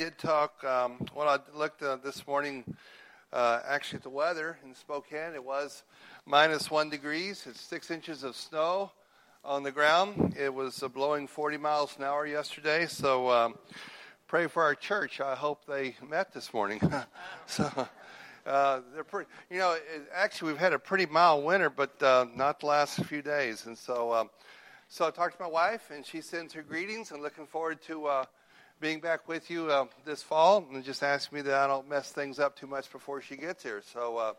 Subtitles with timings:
[0.00, 0.64] did talk.
[0.64, 2.64] Um, when I looked uh, this morning,
[3.34, 5.82] uh, actually at the weather in Spokane, it was
[6.24, 7.46] minus one degrees.
[7.46, 8.92] It's six inches of snow
[9.44, 10.36] on the ground.
[10.40, 12.86] It was uh, blowing 40 miles an hour yesterday.
[12.86, 13.58] So um,
[14.26, 15.20] pray for our church.
[15.20, 16.80] I hope they met this morning.
[17.46, 17.86] so.
[18.46, 22.24] Uh, they're pretty, you know, it, actually we've had a pretty mild winter, but uh,
[22.34, 23.66] not the last few days.
[23.66, 24.30] And so, um,
[24.88, 28.06] so I talked to my wife, and she sends her greetings and looking forward to
[28.06, 28.24] uh,
[28.80, 32.12] being back with you uh, this fall and just ask me that I don't mess
[32.12, 33.82] things up too much before she gets here.
[33.92, 34.32] So uh,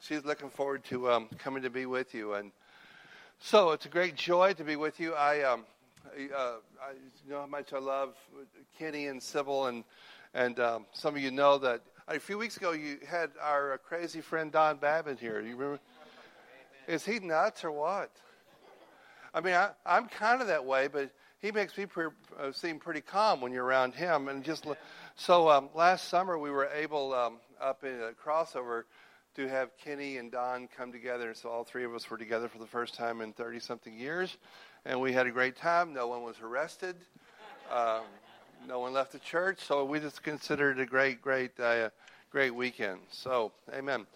[0.00, 2.34] she's looking forward to um, coming to be with you.
[2.34, 2.52] And
[3.40, 5.14] so it's a great joy to be with you.
[5.14, 5.64] I, um,
[6.06, 6.92] uh, I
[7.28, 8.14] know how much I love
[8.78, 9.82] Kenny and Sybil, and,
[10.32, 14.20] and um, some of you know that a few weeks ago you had our crazy
[14.20, 15.40] friend Don Babin here.
[15.40, 15.80] You remember?
[16.86, 18.12] Is he nuts or what?
[19.34, 21.10] I mean, I, I'm kind of that way, but
[21.42, 22.06] he makes me pre-
[22.40, 24.28] uh, seem pretty calm when you're around him.
[24.28, 24.64] And just
[25.16, 28.84] so um, last summer we were able um, up in a crossover
[29.34, 31.34] to have Kenny and Don come together.
[31.34, 34.36] So all three of us were together for the first time in 30 something years,
[34.84, 35.92] and we had a great time.
[35.92, 36.94] No one was arrested.
[37.72, 38.02] Um,
[38.68, 41.90] no one left the church, so we just considered it a great, great, uh,
[42.30, 43.00] great weekend.
[43.10, 44.06] So, amen.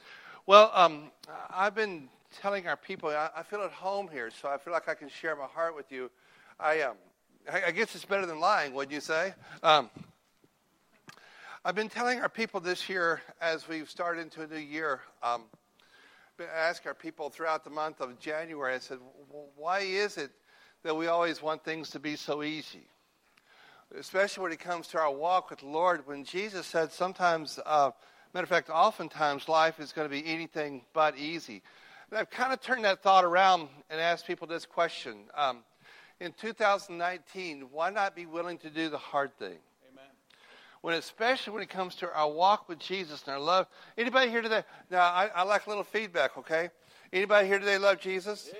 [0.46, 1.10] Well, um,
[1.50, 2.08] I've been
[2.40, 5.08] telling our people I, I, feel at home here, so I feel like I can
[5.08, 6.10] share my heart with you.
[6.60, 6.96] I um,
[7.52, 9.32] I, guess it's better than lying, wouldn't you say?
[9.62, 9.88] Um,
[11.64, 15.00] I've been telling our people this year as we've started into a new year.
[15.22, 15.44] Um,
[16.54, 18.74] ask our people throughout the month of January.
[18.74, 18.98] I said,
[19.30, 20.30] well, why is it
[20.82, 22.88] that we always want things to be so easy?
[23.96, 26.04] Especially when it comes to our walk with the Lord.
[26.04, 27.92] When Jesus said sometimes, uh,
[28.34, 31.62] matter of fact, oftentimes life is going to be anything but easy.
[32.10, 35.26] And I've kind of turned that thought around and asked people this question.
[35.36, 35.62] Um,
[36.20, 39.58] in 2019, why not be willing to do the hard thing?
[39.90, 40.10] Amen.
[40.80, 43.66] When especially when it comes to our walk with Jesus and our love.
[43.98, 44.62] Anybody here today?
[44.90, 46.38] Now, I, I like a little feedback.
[46.38, 46.70] Okay.
[47.12, 48.50] Anybody here today love Jesus?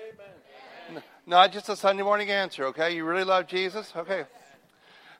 [0.89, 1.03] Amen.
[1.25, 2.65] Not just a Sunday morning answer.
[2.65, 2.95] Okay.
[2.95, 3.91] You really love Jesus?
[3.95, 4.25] Okay.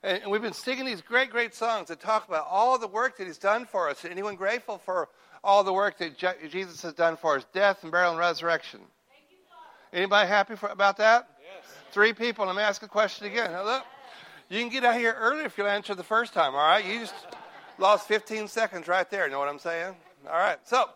[0.04, 3.26] And we've been singing these great, great songs that talk about all the work that
[3.26, 4.06] He's done for us.
[4.06, 5.10] Anyone grateful for
[5.44, 6.18] all the work that
[6.50, 7.46] Jesus has done for us?
[7.52, 8.82] Death and burial and resurrection.
[9.92, 11.28] Anybody happy for, about that?
[11.98, 12.46] Three people.
[12.46, 13.52] Let me ask a question again.
[13.66, 13.84] Look,
[14.50, 16.86] you can get out here early if you'll answer the first time, all right?
[16.86, 17.16] You just
[17.80, 19.26] lost 15 seconds right there.
[19.26, 19.96] You know what I'm saying?
[20.30, 20.60] All right.
[20.64, 20.92] So,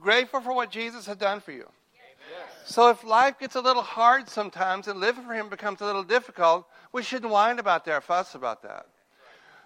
[0.00, 1.70] grateful for what Jesus has done for you?
[1.94, 2.74] Yes.
[2.74, 6.02] So, if life gets a little hard sometimes and living for Him becomes a little
[6.02, 8.88] difficult, we shouldn't whine about that or fuss about that.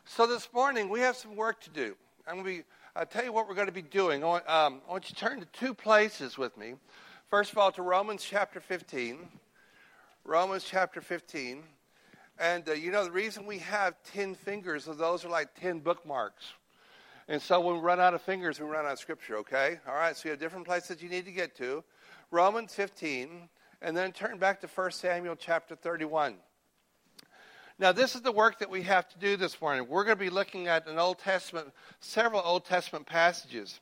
[0.05, 1.97] So, this morning, we have some work to do.
[2.29, 4.23] I'm going to be, I'll tell you what we're going to be doing.
[4.23, 6.75] I want, um, I want you to turn to two places with me.
[7.31, 9.27] First of all, to Romans chapter 15.
[10.25, 11.63] Romans chapter 15.
[12.39, 15.81] And uh, you know, the reason we have 10 fingers is those are like 10
[15.81, 16.45] bookmarks.
[17.29, 19.79] And so when we run out of fingers, we run out of scripture, okay?
[19.87, 21.85] All right, so you have different places you need to get to.
[22.31, 23.49] Romans 15,
[23.83, 26.35] and then turn back to 1 Samuel chapter 31.
[27.79, 29.87] Now, this is the work that we have to do this morning.
[29.89, 31.69] We're going to be looking at an Old Testament,
[32.01, 33.81] several Old Testament passages.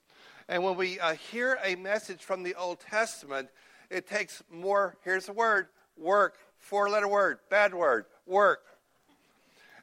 [0.48, 3.48] And when we uh, hear a message from the Old Testament,
[3.91, 8.60] it takes more, here's the word, work, four letter word, bad word, work.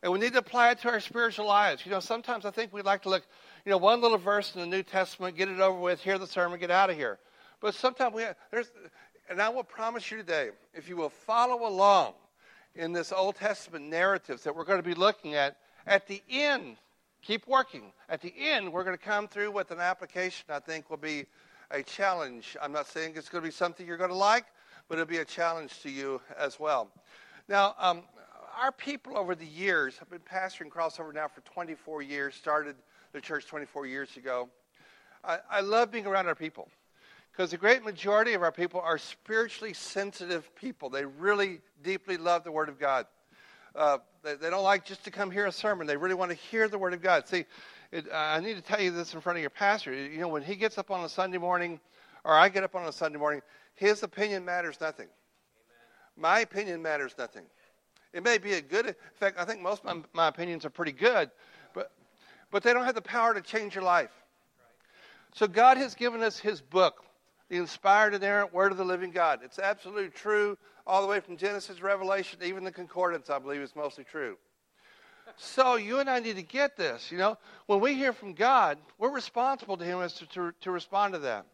[0.03, 1.85] And we need to apply it to our spiritual lives.
[1.85, 3.25] You know, sometimes I think we like to look,
[3.65, 6.27] you know, one little verse in the New Testament, get it over with, hear the
[6.27, 7.17] sermon, get out of here.
[7.59, 8.71] But sometimes we have, there's,
[9.29, 12.13] and I will promise you today, if you will follow along
[12.75, 16.77] in this Old Testament narratives that we're going to be looking at, at the end,
[17.21, 17.91] keep working.
[18.07, 21.25] At the end, we're going to come through with an application I think will be
[21.71, 22.55] a challenge.
[22.61, 24.45] I'm not saying it's going to be something you're going to like,
[24.87, 26.89] but it'll be a challenge to you as well.
[27.47, 28.03] Now, um,
[28.61, 32.75] our people over the years have been pastoring crossover now for 24 years, started
[33.11, 34.49] the church 24 years ago.
[35.23, 36.69] I, I love being around our people
[37.31, 40.89] because the great majority of our people are spiritually sensitive people.
[40.89, 43.07] They really deeply love the Word of God.
[43.75, 45.85] Uh, they, they, don't like just to come hear a sermon.
[45.85, 47.27] They really want to hear the Word of God.
[47.27, 47.43] See,
[47.91, 49.93] it, I need to tell you this in front of your pastor.
[49.93, 51.81] You know, when he gets up on a Sunday morning,
[52.23, 53.41] or I get up on a Sunday morning,
[53.75, 55.07] his opinion matters nothing.
[55.07, 56.17] Amen.
[56.17, 57.43] My opinion matters nothing.
[58.13, 60.69] It may be a good, in fact, I think most of my, my opinions are
[60.69, 61.29] pretty good,
[61.73, 61.91] but,
[62.49, 64.11] but they don't have the power to change your life.
[65.33, 67.03] So God has given us His book,
[67.49, 69.41] the inspired, inerrant Word of the living God.
[69.43, 70.57] It's absolutely true
[70.87, 74.37] all the way from Genesis, Revelation, even the Concordance, I believe, is mostly true.
[75.35, 77.11] So you and I need to get this.
[77.11, 80.71] You know, when we hear from God, we're responsible to Him as to, to, to
[80.71, 81.45] respond to that.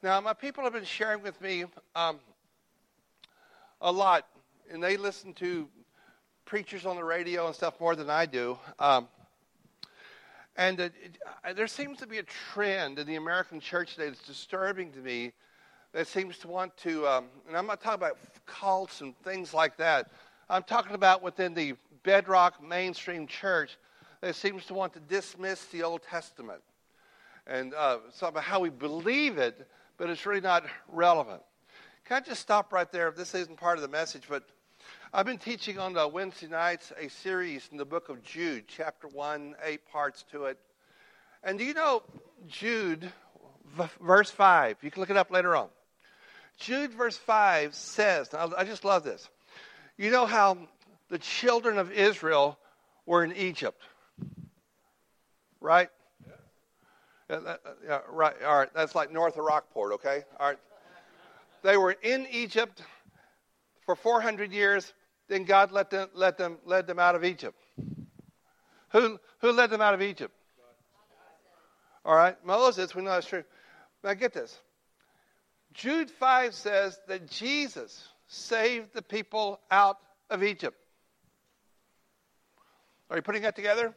[0.00, 1.64] Now, my people have been sharing with me
[1.96, 2.20] um,
[3.80, 4.28] a lot,
[4.70, 5.68] and they listen to
[6.44, 8.56] preachers on the radio and stuff more than I do.
[8.78, 9.08] Um,
[10.56, 10.92] And it,
[11.44, 14.98] it, there seems to be a trend in the American church today that's disturbing to
[14.98, 15.32] me
[15.92, 19.76] that seems to want to, um, and I'm not talking about cults and things like
[19.78, 20.12] that.
[20.48, 21.74] I'm talking about within the
[22.04, 23.78] bedrock mainstream church
[24.20, 26.60] that seems to want to dismiss the Old Testament
[27.48, 29.66] and uh, about how we believe it,
[29.98, 31.42] but it's really not relevant.
[32.06, 33.10] Can I just stop right there?
[33.10, 34.44] This isn't part of the message, but
[35.12, 39.08] I've been teaching on the Wednesday nights a series in the book of Jude, chapter
[39.08, 40.58] 1, eight parts to it.
[41.44, 42.02] And do you know
[42.46, 43.12] Jude,
[44.00, 44.78] verse 5?
[44.82, 45.68] You can look it up later on.
[46.58, 49.28] Jude, verse 5 says, I just love this.
[49.96, 50.58] You know how
[51.08, 52.58] the children of Israel
[53.06, 53.82] were in Egypt,
[55.60, 55.88] right?
[57.30, 58.34] Yeah, yeah, right.
[58.46, 58.68] All right.
[58.74, 60.24] That's like north of Rockport, okay?
[60.40, 60.58] All right.
[61.62, 62.82] They were in Egypt
[63.84, 64.92] for 400 years.
[65.28, 67.58] Then God let them, let them, led them out of Egypt.
[68.90, 70.34] Who, who led them out of Egypt?
[72.04, 73.44] All right, Moses, we know that's true.
[74.02, 74.56] Now get this.
[75.74, 79.98] Jude 5 says that Jesus saved the people out
[80.30, 80.76] of Egypt.
[83.10, 83.94] Are you putting that together?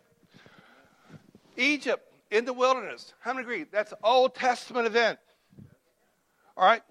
[1.56, 3.14] Egypt in the wilderness.
[3.20, 3.66] How many agree?
[3.72, 5.20] That's Old Testament event.
[6.58, 6.82] All right?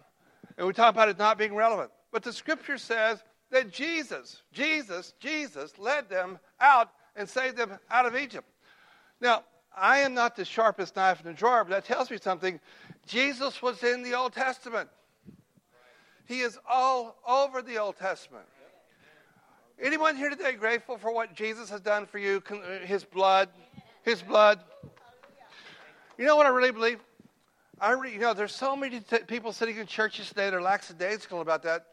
[0.56, 1.90] And we talk about it not being relevant.
[2.12, 8.06] But the scripture says that Jesus, Jesus, Jesus led them out and saved them out
[8.06, 8.46] of Egypt.
[9.20, 9.44] Now,
[9.76, 12.60] I am not the sharpest knife in the drawer, but that tells me something.
[13.06, 14.88] Jesus was in the Old Testament.
[16.26, 18.44] He is all over the Old Testament.
[19.82, 22.42] Anyone here today grateful for what Jesus has done for you?
[22.50, 23.48] Uh, his blood,
[24.02, 24.60] His blood.
[26.20, 27.00] You know what I really believe?
[27.80, 30.60] I re, you know, there's so many t- people sitting in churches today that are
[30.60, 31.86] lackadaisical about that.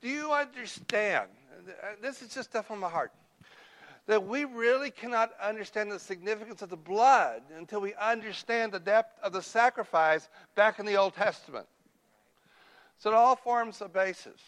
[0.00, 1.28] Do you understand?
[2.00, 3.12] This is just stuff on my heart.
[4.06, 9.22] That we really cannot understand the significance of the blood until we understand the depth
[9.22, 11.66] of the sacrifice back in the Old Testament.
[12.96, 14.40] So it all forms a basis.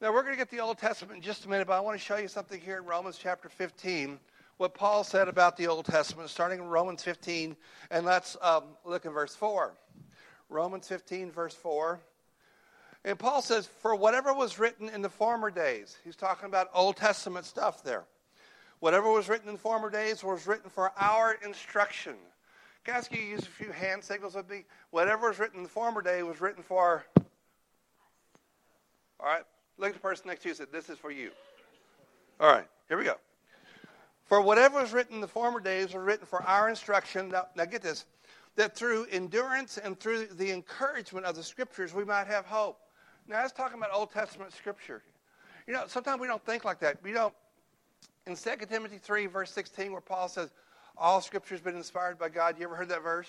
[0.00, 1.98] Now we're going to get the Old Testament in just a minute, but I want
[1.98, 4.20] to show you something here in Romans chapter 15,
[4.58, 7.56] what Paul said about the Old Testament, starting in Romans 15,
[7.90, 9.72] and let's um, look in verse 4.
[10.50, 12.00] Romans 15, verse 4.
[13.04, 16.96] And Paul says, For whatever was written in the former days, he's talking about Old
[16.96, 18.04] Testament stuff there.
[18.80, 22.16] Whatever was written in former days was written for our instruction.
[22.84, 24.64] Can I ask you to use a few hand signals with me?
[24.90, 27.04] Whatever was written in the former day was written for.
[29.20, 29.42] All right,
[29.78, 31.30] look at the person next to you and say, This is for you.
[32.40, 33.16] All right, here we go.
[34.28, 37.30] For whatever was written in the former days was written for our instruction.
[37.30, 38.04] Now, now get this
[38.56, 42.78] that through endurance and through the encouragement of the scriptures we might have hope.
[43.28, 45.02] Now, that's talking about Old Testament scripture.
[45.66, 46.98] You know, sometimes we don't think like that.
[47.02, 47.32] We don't.
[48.26, 50.50] In 2 Timothy 3, verse 16, where Paul says,
[50.96, 52.56] All scripture has been inspired by God.
[52.58, 53.28] You ever heard that verse?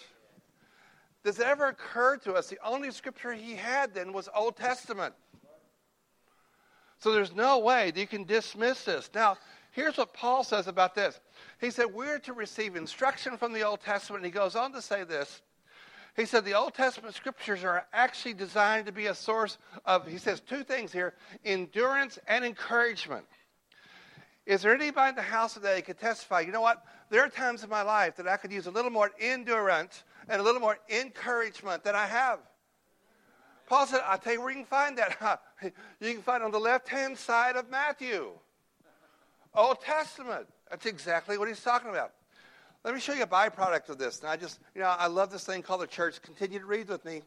[1.24, 5.14] Does it ever occur to us the only scripture he had then was Old Testament?
[6.98, 9.10] So there's no way that you can dismiss this.
[9.14, 9.38] Now,
[9.80, 11.20] here's what Paul says about this.
[11.60, 14.24] He said, We're to receive instruction from the Old Testament.
[14.24, 15.42] And he goes on to say this
[16.20, 20.18] he said the Old Testament scriptures are actually designed to be a source of, he
[20.18, 21.14] says two things here
[21.46, 23.26] endurance and encouragement.
[24.46, 26.42] Is there anybody in the house today that could testify?
[26.42, 26.84] You know what?
[27.10, 30.42] There are times in my life that I could use a little more endurance and
[30.42, 32.40] a little more encouragement than I have.
[33.68, 35.42] Paul said, I'll tell you where you can find that.
[36.02, 38.32] you can find it on the left hand side of Matthew.
[39.54, 40.48] Old Testament.
[40.70, 42.12] That's exactly what he's talking about.
[42.84, 44.20] Let me show you a byproduct of this.
[44.22, 46.22] And I just, you know, I love this thing called the church.
[46.22, 47.22] Continue to read with me.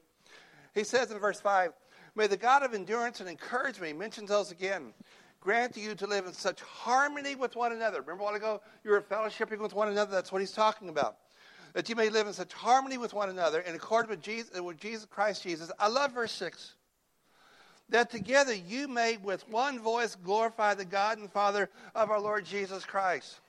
[0.74, 1.72] He says in verse 5
[2.14, 4.92] May the God of endurance and encouragement, mentions those again,
[5.40, 8.00] grant you to live in such harmony with one another.
[8.00, 10.10] Remember a while ago, you were fellowshipping with one another?
[10.10, 11.16] That's what he's talking about.
[11.74, 14.78] That you may live in such harmony with one another in accord with Jesus, with
[14.78, 15.70] Jesus Christ Jesus.
[15.78, 16.74] I love verse 6
[17.88, 22.44] that together you may with one voice glorify the God and Father of our Lord
[22.44, 23.40] Jesus Christ.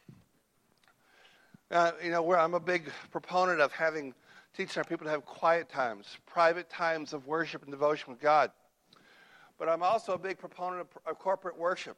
[1.71, 4.13] Uh, you know, I'm a big proponent of having
[4.55, 8.51] teaching our people to have quiet times, private times of worship and devotion with God.
[9.57, 11.97] But I'm also a big proponent of, of corporate worship.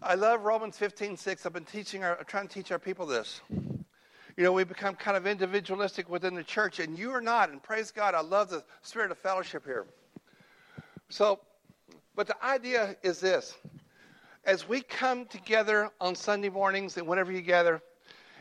[0.00, 1.46] I love Romans 15:6.
[1.46, 3.40] I've been teaching our, trying to teach our people this.
[3.50, 7.50] You know, we become kind of individualistic within the church, and you are not.
[7.50, 9.86] And praise God, I love the spirit of fellowship here.
[11.12, 11.40] So,
[12.16, 13.54] but the idea is this:
[14.44, 17.82] as we come together on Sunday mornings and whenever you gather,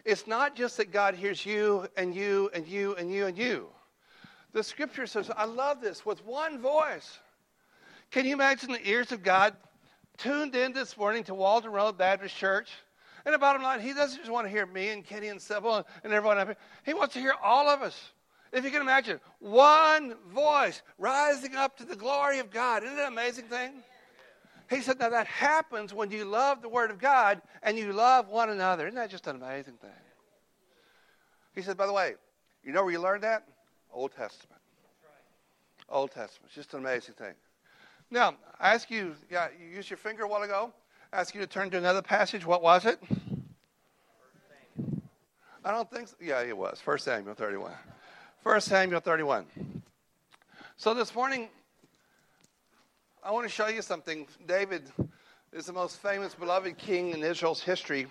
[0.05, 3.67] it's not just that God hears you and you and you and you and you.
[4.53, 7.19] The scripture says, I love this, with one voice.
[8.09, 9.53] Can you imagine the ears of God
[10.17, 12.69] tuned in this morning to Walden Road Baptist Church
[13.25, 15.85] And the bottom line, he doesn't just want to hear me and Kenny and Sybil
[16.03, 16.57] and everyone up here.
[16.85, 18.11] He wants to hear all of us.
[18.51, 22.84] If you can imagine, one voice rising up to the glory of God.
[22.84, 23.72] Isn't it an amazing thing?
[24.70, 28.29] He said, now that happens when you love the Word of God and you love
[28.29, 28.88] one another.
[28.88, 29.89] Isn't that just an amazing thing?
[31.55, 32.15] He said, by the way,
[32.63, 33.43] you know where you learned that?
[33.93, 34.62] Old Testament.
[35.89, 36.46] Old Testament.
[36.46, 37.34] It's just an amazing thing.
[38.10, 40.72] Now, I ask you, yeah, you used your finger a while ago.
[41.12, 42.46] I ask you to turn to another passage.
[42.46, 43.00] What was it?
[45.63, 46.15] I don't think so.
[46.22, 46.81] Yeah, it was.
[46.84, 47.72] 1 Samuel 31.
[48.43, 49.45] 1 Samuel 31.
[50.75, 51.48] So this morning,
[53.24, 54.25] I want to show you something.
[54.48, 54.81] David
[55.53, 58.07] is the most famous, beloved king in Israel's history.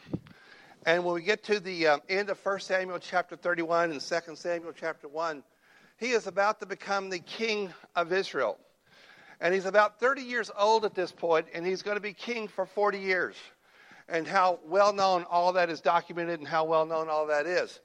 [0.87, 4.37] And when we get to the uh, end of 1 Samuel chapter 31 and 2
[4.37, 5.43] Samuel chapter 1,
[5.99, 8.57] he is about to become the king of Israel.
[9.41, 12.47] And he's about 30 years old at this point, and he's going to be king
[12.47, 13.35] for 40 years.
[14.09, 17.81] And how well known all that is documented and how well known all that is.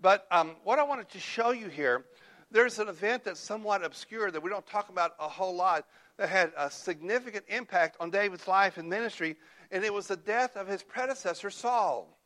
[0.00, 2.04] But um, what I wanted to show you here,
[2.50, 6.28] there's an event that's somewhat obscure that we don't talk about a whole lot that
[6.28, 9.36] had a significant impact on David's life and ministry,
[9.70, 12.16] and it was the death of his predecessor, Saul.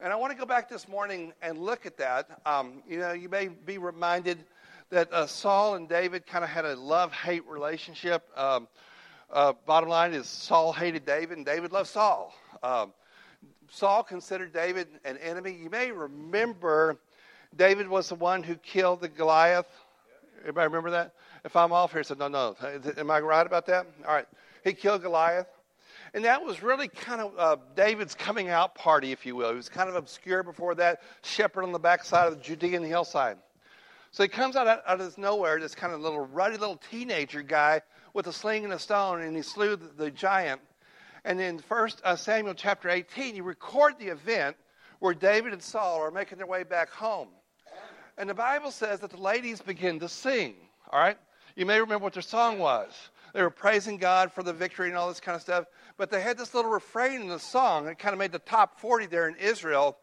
[0.00, 2.40] And I want to go back this morning and look at that.
[2.46, 4.38] Um, you know, you may be reminded
[4.90, 8.28] that uh, Saul and David kind of had a love hate relationship.
[8.36, 8.68] Um,
[9.30, 12.32] uh, bottom line is Saul hated David, and David loved Saul.
[12.62, 12.92] Um,
[13.70, 15.52] Saul considered David an enemy.
[15.52, 16.96] You may remember
[17.56, 19.66] David was the one who killed the Goliath.
[20.40, 21.14] Everybody remember that?
[21.44, 22.56] If I'm off here, said, no, no.
[22.96, 23.86] Am I right about that?
[24.06, 24.26] All right.
[24.64, 25.46] He killed Goliath.
[26.14, 29.50] And that was really kind of uh, David's coming out party, if you will.
[29.50, 33.36] He was kind of obscure before that, shepherd on the backside of the Judean hillside.
[34.10, 37.82] So he comes out, out of nowhere, this kind of little ruddy little teenager guy
[38.14, 40.62] with a sling and a stone, and he slew the, the giant.
[41.28, 44.56] And in First uh, Samuel chapter 18, you record the event
[44.98, 47.28] where David and Saul are making their way back home.
[48.16, 50.54] And the Bible says that the ladies begin to sing.
[50.90, 51.18] All right?
[51.54, 52.94] You may remember what their song was.
[53.34, 55.66] They were praising God for the victory and all this kind of stuff.
[55.98, 58.80] But they had this little refrain in the song that kind of made the top
[58.80, 59.98] 40 there in Israel.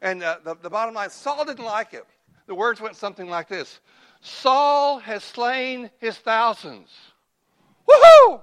[0.00, 2.06] And uh, the, the bottom line Saul didn't like it.
[2.46, 3.78] The words went something like this
[4.22, 6.88] Saul has slain his thousands.
[7.86, 8.40] Woohoo!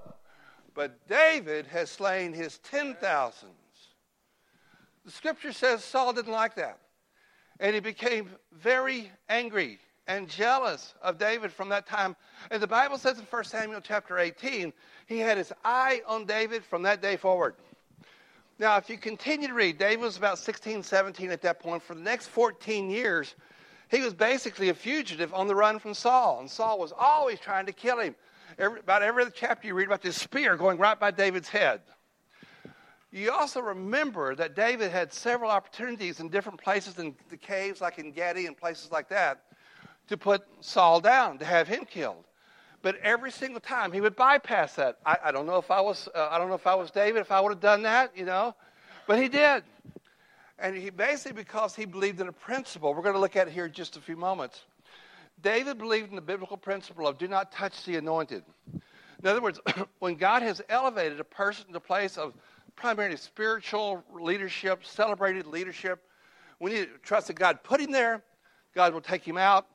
[0.79, 3.51] But David has slain his ten thousands.
[5.03, 6.79] The scripture says Saul didn't like that.
[7.59, 12.15] And he became very angry and jealous of David from that time.
[12.49, 14.71] And the Bible says in 1 Samuel chapter 18,
[15.05, 17.55] he had his eye on David from that day forward.
[18.57, 21.83] Now, if you continue to read, David was about 16, 17 at that point.
[21.83, 23.35] For the next 14 years,
[23.91, 26.39] he was basically a fugitive on the run from Saul.
[26.39, 28.15] And Saul was always trying to kill him.
[28.57, 31.81] Every, about every other chapter you read about this spear going right by David's head.
[33.11, 37.97] You also remember that David had several opportunities in different places in the caves, like
[37.97, 39.45] En Gedi and places like that,
[40.07, 42.25] to put Saul down, to have him killed.
[42.81, 44.99] But every single time he would bypass that.
[45.05, 47.19] I, I don't know if I was uh, I don't know if I was David,
[47.19, 48.55] if I would have done that, you know,
[49.07, 49.63] but he did.
[50.59, 52.93] And he basically because he believed in a principle.
[52.93, 54.63] We're going to look at it here in just a few moments.
[55.41, 58.43] David believed in the biblical principle of do not touch the anointed.
[58.73, 59.59] In other words,
[59.99, 62.33] when God has elevated a person to a place of
[62.75, 66.03] primarily spiritual leadership, celebrated leadership,
[66.59, 68.23] we need to trust that God put him there,
[68.73, 69.67] God will take him out,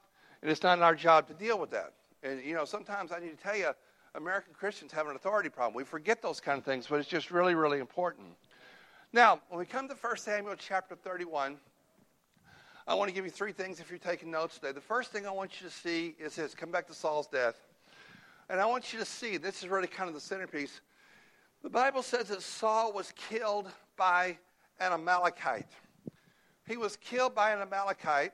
[0.43, 1.93] and it's not our job to deal with that.
[2.23, 3.71] And, you know, sometimes I need to tell you,
[4.15, 5.75] American Christians have an authority problem.
[5.75, 8.29] We forget those kind of things, but it's just really, really important.
[9.13, 11.57] Now, when we come to 1 Samuel chapter 31,
[12.87, 14.73] I want to give you three things if you're taking notes today.
[14.73, 17.59] The first thing I want you to see is this come back to Saul's death.
[18.51, 20.83] And I want you to see this is really kind of the centerpiece.
[21.63, 24.37] The Bible says that Saul was killed by
[24.81, 25.71] an Amalekite.
[26.69, 28.33] He was killed by an Amalekite.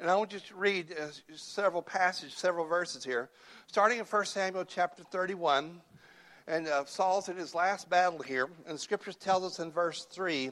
[0.00, 3.30] And I want you to read uh, several passages, several verses here.
[3.68, 5.80] Starting in 1 Samuel chapter 31.
[6.48, 8.48] And uh, Saul's in his last battle here.
[8.66, 10.50] And the scriptures tells us in verse 3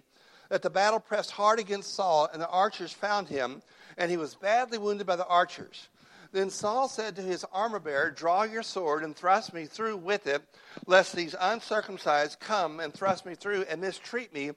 [0.53, 3.63] that the battle pressed hard against Saul, and the archers found him,
[3.97, 5.89] and he was badly wounded by the archers.
[6.31, 10.27] Then Saul said to his armor bearer, Draw your sword and thrust me through with
[10.27, 10.43] it,
[10.87, 14.51] lest these uncircumcised come and thrust me through and mistreat me.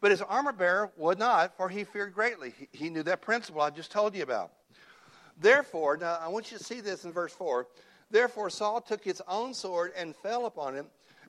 [0.00, 2.52] But his armor bearer would not, for he feared greatly.
[2.72, 4.50] He, knew that principle I just told you about.
[5.40, 7.68] Therefore, now I want you to see this in verse 4.
[8.10, 10.86] Therefore, Saul took his own sword and fell upon him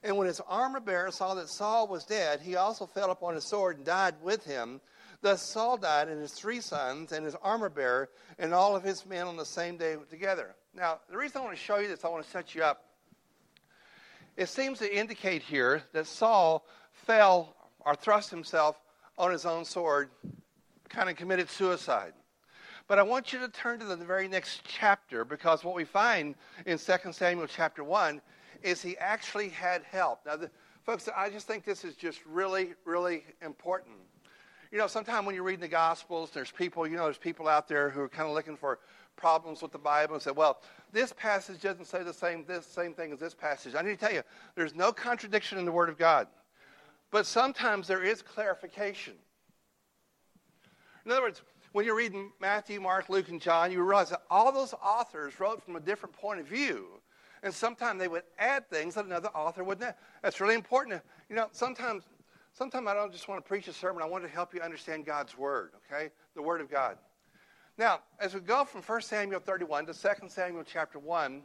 [0.08, 3.44] and when his armor bearer saw that Saul was dead, he also fell upon his
[3.44, 4.80] sword and died with him.
[5.22, 8.10] Thus Saul died, and his three sons, and his armor bearer,
[8.40, 10.56] and all of his men on the same day together.
[10.74, 12.86] Now, the reason I want to show you this, I want to set you up.
[14.38, 18.80] It seems to indicate here that Saul fell or thrust himself
[19.18, 20.10] on his own sword,
[20.88, 22.14] kind of committed suicide.
[22.88, 26.36] But I want you to turn to the very next chapter because what we find
[26.66, 28.22] in 2 Samuel chapter 1
[28.64, 30.20] is he actually had help.
[30.26, 30.50] Now, the,
[30.84, 33.96] folks, I just think this is just really, really important.
[34.72, 37.68] You know, sometimes when you're reading the Gospels, there's people, you know, there's people out
[37.68, 38.80] there who are kind of looking for
[39.16, 40.62] problems with the Bible and say, well,
[40.92, 43.76] this passage doesn't say the same, this same thing as this passage.
[43.76, 44.24] I need to tell you,
[44.56, 46.28] there's no contradiction in the Word of God.
[47.12, 49.14] But sometimes there is clarification.
[51.06, 54.52] In other words, when you're reading Matthew, Mark, Luke, and John, you realize that all
[54.52, 56.88] those authors wrote from a different point of view.
[57.44, 59.96] And sometimes they would add things that another author wouldn't.
[60.22, 61.02] That's really important.
[61.30, 62.04] You know, sometimes,
[62.54, 64.02] sometimes I don't just want to preach a sermon.
[64.02, 65.72] I want to help you understand God's word.
[65.92, 66.98] Okay, the word of God.
[67.78, 71.42] Now, as we go from 1 Samuel 31 to 2 Samuel chapter 1,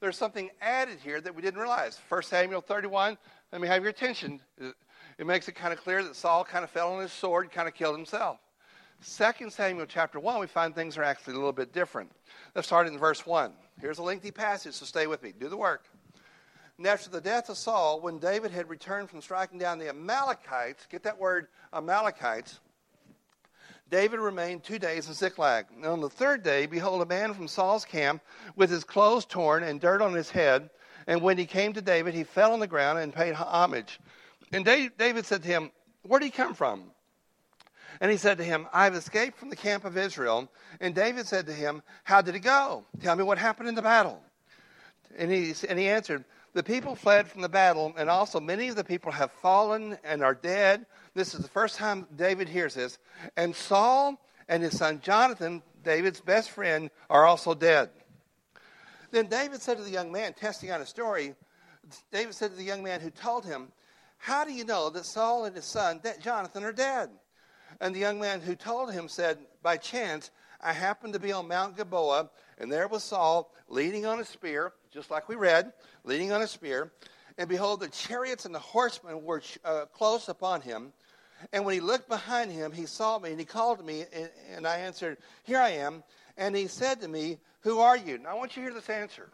[0.00, 2.00] there's something added here that we didn't realize.
[2.08, 3.18] 1 Samuel 31,
[3.52, 4.40] let me have your attention.
[5.18, 7.68] It makes it kind of clear that Saul kind of fell on his sword, kind
[7.68, 8.38] of killed himself.
[9.04, 12.10] 2 Samuel chapter 1, we find things are actually a little bit different.
[12.54, 13.52] Let's start in verse 1.
[13.80, 15.32] Here's a lengthy passage, so stay with me.
[15.38, 15.84] Do the work.
[16.78, 20.86] And after the death of Saul, when David had returned from striking down the Amalekites,
[20.90, 22.58] get that word, Amalekites,
[23.88, 25.66] David remained two days in Ziklag.
[25.74, 28.20] And on the third day, behold, a man from Saul's camp
[28.56, 30.70] with his clothes torn and dirt on his head.
[31.06, 33.98] And when he came to David, he fell on the ground and paid homage.
[34.52, 35.70] And David said to him,
[36.02, 36.90] Where did he come from?
[38.00, 40.48] And he said to him, I have escaped from the camp of Israel.
[40.80, 42.84] And David said to him, How did it go?
[43.00, 44.22] Tell me what happened in the battle.
[45.16, 48.76] And he, and he answered, The people fled from the battle, and also many of
[48.76, 50.86] the people have fallen and are dead.
[51.14, 52.98] This is the first time David hears this.
[53.36, 57.90] And Saul and his son Jonathan, David's best friend, are also dead.
[59.10, 61.34] Then David said to the young man, testing out a story,
[62.12, 63.72] David said to the young man who told him,
[64.18, 67.08] How do you know that Saul and his son Jonathan are dead?
[67.80, 70.30] And the young man who told him said, By chance,
[70.60, 74.72] I happened to be on Mount Gilboa, and there was Saul leaning on a spear,
[74.90, 75.72] just like we read,
[76.04, 76.92] leaning on a spear.
[77.36, 80.92] And behold, the chariots and the horsemen were uh, close upon him.
[81.52, 84.30] And when he looked behind him, he saw me, and he called to me, and,
[84.50, 86.02] and I answered, Here I am.
[86.36, 88.18] And he said to me, Who are you?
[88.18, 89.30] Now I want you to hear this answer.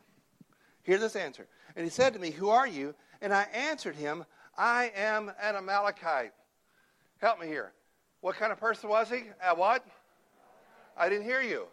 [0.83, 1.47] Hear this answer.
[1.77, 2.95] And he said to me, Who are you?
[3.23, 4.27] And I answered him,
[4.57, 6.33] I am an Amalekite.
[7.19, 7.73] Help me here.
[8.25, 9.25] What kind of person was he?
[9.39, 9.85] At what?
[10.97, 11.67] I didn't hear you.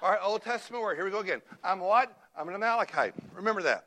[0.00, 0.94] All right, Old Testament word.
[0.94, 1.42] Here we go again.
[1.64, 2.16] I'm what?
[2.36, 3.12] I'm an Amalekite.
[3.34, 3.86] Remember that.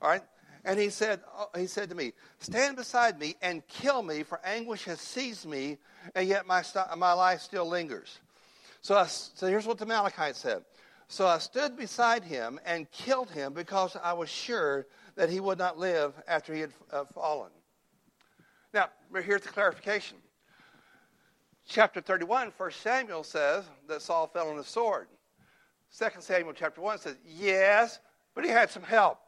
[0.00, 0.22] All right.
[0.64, 4.38] And he said, oh, he said to me, Stand beside me and kill me, for
[4.44, 5.78] anguish has seized me,
[6.14, 6.62] and yet my,
[6.96, 8.20] my life still lingers.
[8.82, 10.62] So, I, so here's what the Amalekite said.
[11.08, 15.58] So I stood beside him and killed him because I was sure that he would
[15.58, 17.50] not live after he had uh, fallen.
[18.72, 20.18] Now, here's the clarification
[21.66, 25.08] chapter 31, 1 Samuel says that Saul fell on the sword.
[25.98, 27.98] 2 Samuel chapter 1 says, yes,
[28.34, 29.18] but he had some help.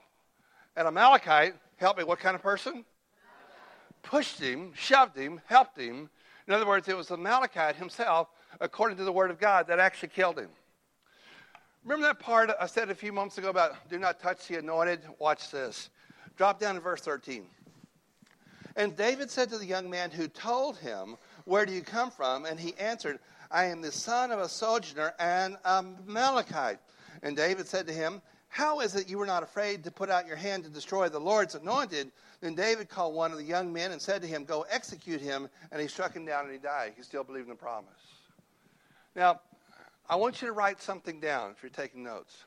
[0.76, 2.84] And Amalekite, help me, what kind of person?
[4.02, 6.10] Pushed him, shoved him, helped him.
[6.46, 8.28] In other words, it was Amalekite himself,
[8.60, 10.50] according to the word of God, that actually killed him.
[11.84, 15.00] Remember that part I said a few months ago about do not touch the anointed?
[15.18, 15.90] Watch this.
[16.36, 17.44] Drop down to verse 13.
[18.76, 22.44] And David said to the young man who told him, where do you come from?
[22.44, 23.18] And he answered,
[23.50, 26.78] I am the son of a sojourner and a Amalekite.
[27.22, 30.26] And David said to him, How is it you were not afraid to put out
[30.26, 32.10] your hand to destroy the Lord's anointed?
[32.40, 35.48] Then David called one of the young men and said to him, Go execute him.
[35.70, 36.94] And he struck him down and he died.
[36.96, 37.88] He still believed in the promise.
[39.14, 39.40] Now,
[40.08, 42.44] I want you to write something down if you're taking notes.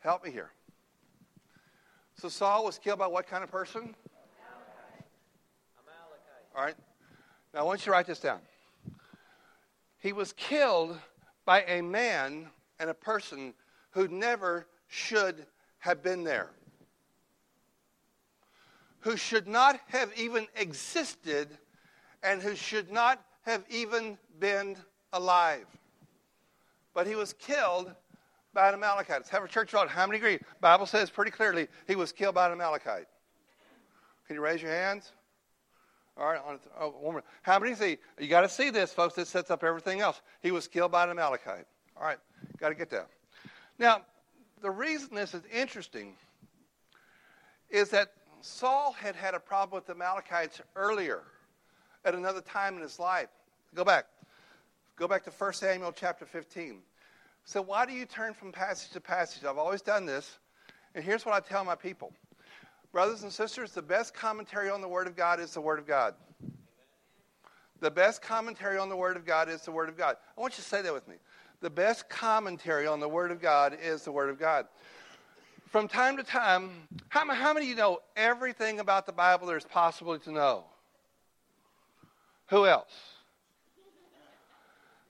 [0.00, 0.50] Help me here.
[2.16, 3.94] So Saul was killed by what kind of person?
[5.78, 6.56] Amalekite.
[6.56, 6.76] All right.
[7.54, 8.40] Now, I want you to write this down.
[10.00, 10.98] He was killed
[11.44, 12.48] by a man
[12.80, 13.54] and a person
[13.92, 15.46] who never should
[15.78, 16.50] have been there,
[19.00, 21.48] who should not have even existed,
[22.24, 24.76] and who should not have even been
[25.12, 25.66] alive.
[26.92, 27.94] But he was killed
[28.52, 29.18] by an Amalekite.
[29.18, 29.88] Let's have a church vote.
[29.88, 30.40] How many agree?
[30.60, 33.06] Bible says pretty clearly he was killed by an Amalekite.
[34.26, 35.12] Can you raise your hands?
[36.16, 37.24] All right, on, oh, one more.
[37.42, 37.98] How many see?
[38.18, 39.14] You got to see this, folks.
[39.14, 40.20] This sets up everything else.
[40.42, 41.66] He was killed by an Amalekite.
[41.96, 42.18] All right,
[42.58, 43.08] got to get that.
[43.78, 44.02] Now,
[44.62, 46.14] the reason this is interesting
[47.68, 51.22] is that Saul had had a problem with the Amalekites earlier
[52.04, 53.28] at another time in his life.
[53.74, 54.06] Go back.
[54.96, 56.78] Go back to 1 Samuel chapter 15.
[57.44, 59.44] So, why do you turn from passage to passage?
[59.44, 60.38] I've always done this.
[60.94, 62.12] And here's what I tell my people
[62.94, 65.86] Brothers and sisters, the best commentary on the Word of God is the Word of
[65.86, 66.14] God.
[67.80, 70.14] The best commentary on the Word of God is the Word of God.
[70.38, 71.16] I want you to say that with me.
[71.60, 74.66] The best commentary on the Word of God is the Word of God.
[75.66, 76.70] From time to time,
[77.08, 80.62] how, how many of you know everything about the Bible there's possible to know?
[82.50, 82.94] Who else?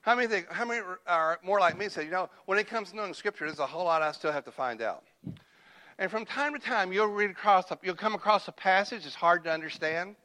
[0.01, 2.89] How many think, how many are more like me say, you know, when it comes
[2.89, 5.03] to knowing Scripture, there's a whole lot I still have to find out.
[5.97, 9.43] And from time to time, you'll read across, you'll come across a passage that's hard
[9.45, 10.15] to understand.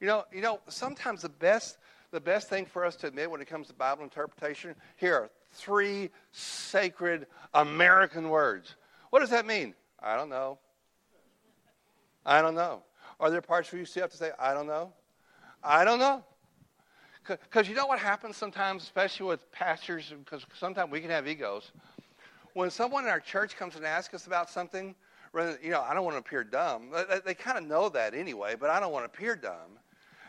[0.00, 1.78] You know, you know, sometimes the best,
[2.12, 5.30] the best thing for us to admit when it comes to Bible interpretation, here are
[5.52, 8.76] three sacred American words.
[9.10, 9.74] What does that mean?
[10.00, 10.58] I don't know.
[12.24, 12.82] I don't know.
[13.18, 14.92] Are there parts where you still have to say, I don't know?
[15.62, 16.24] I don't know.
[17.26, 21.72] Because you know what happens sometimes, especially with pastors, because sometimes we can have egos.
[22.54, 24.94] When someone in our church comes and asks us about something,
[25.62, 26.90] you know, I don't want to appear dumb.
[26.92, 29.78] They, they kind of know that anyway, but I don't want to appear dumb.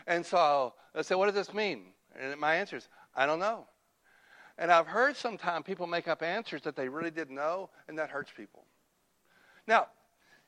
[0.06, 1.86] And so they say, What does this mean?
[2.18, 3.66] And my answer is, I don't know.
[4.58, 8.10] And I've heard sometimes people make up answers that they really didn't know, and that
[8.10, 8.64] hurts people.
[9.66, 9.88] Now,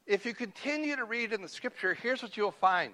[0.06, 2.92] if you continue to read in the scripture, here's what you'll find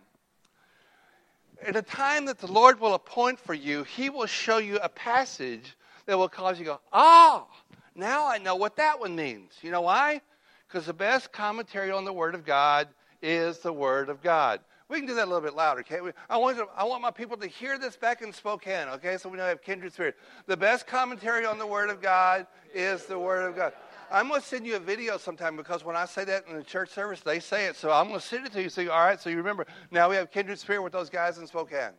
[1.63, 4.89] at a time that the Lord will appoint for you, He will show you a
[4.89, 7.47] passage that will cause you to go, ah,
[7.95, 9.53] now I know what that one means.
[9.63, 10.21] You know why?
[10.69, 12.89] Because the best commentary on the Word of God
[13.23, 14.61] is the Word of God.
[14.89, 16.01] We can do that a little bit louder, okay?
[16.29, 19.17] I want, to, I want my people to hear this back in Spokane, okay?
[19.19, 20.17] So we know we have kindred spirit.
[20.47, 23.73] The best commentary on the Word of God is the Word of God.
[24.11, 26.65] I'm going to send you a video sometime because when I say that in the
[26.65, 27.77] church service, they say it.
[27.77, 28.69] So I'm going to send it to you.
[28.69, 29.65] So, you, all right, so you remember.
[29.93, 31.93] Now we have kindred spirit with those guys in Spokane.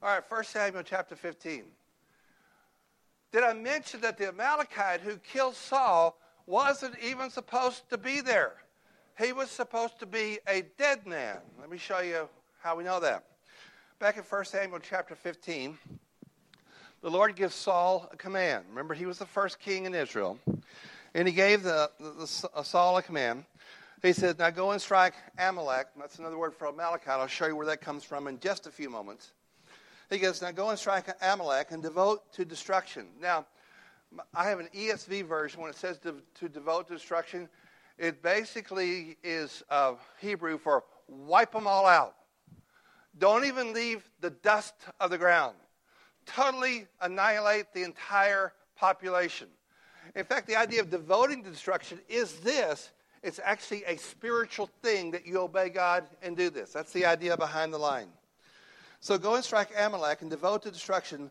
[0.00, 1.64] All right, 1 Samuel chapter 15.
[3.32, 8.54] Did I mention that the Amalekite who killed Saul wasn't even supposed to be there?
[9.18, 11.38] He was supposed to be a dead man.
[11.60, 12.28] Let me show you
[12.60, 13.24] how we know that.
[13.98, 15.78] Back in 1 Samuel chapter 15,
[17.02, 18.64] the Lord gives Saul a command.
[18.68, 20.38] Remember, he was the first king in Israel.
[21.14, 23.44] And he gave the, the, the uh, Saul a command.
[24.02, 25.86] He said, Now go and strike Amalek.
[25.98, 27.18] That's another word for Amalekite.
[27.18, 29.32] I'll show you where that comes from in just a few moments.
[30.10, 33.06] He goes, Now go and strike Amalek and devote to destruction.
[33.20, 33.46] Now,
[34.34, 37.48] I have an ESV version when it says to, to devote to destruction.
[37.98, 42.14] It basically is uh, Hebrew for wipe them all out.
[43.18, 45.56] Don't even leave the dust of the ground.
[46.26, 49.48] Totally annihilate the entire population.
[50.14, 52.92] In fact, the idea of devoting to destruction is this
[53.22, 56.72] it's actually a spiritual thing that you obey God and do this.
[56.72, 58.08] That's the idea behind the line.
[59.00, 61.30] So go and strike Amalek and devote to destruction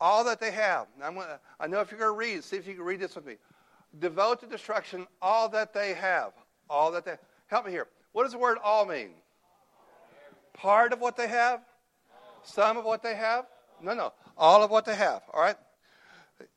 [0.00, 0.86] all that they have.
[1.00, 3.26] Gonna, i know if you're going to read, see if you can read this with
[3.26, 3.36] me.
[3.98, 6.32] Devote to destruction all that they have.
[6.68, 7.86] All that they help me here.
[8.12, 9.10] What does the word all mean?
[10.52, 11.60] Part of what they have?
[12.42, 13.46] Some of what they have?
[13.82, 14.12] No, no.
[14.36, 15.22] All of what they have.
[15.32, 15.56] All right?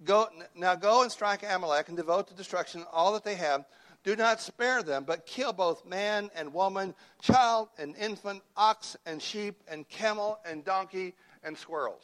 [0.04, 3.66] Go, now go and strike Amalek and devote to destruction all that they have.
[4.04, 9.22] Do not spare them, but kill both man and woman, child and infant, ox and
[9.22, 12.04] sheep, and camel and donkey and squirrels.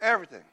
[0.00, 0.44] Everything.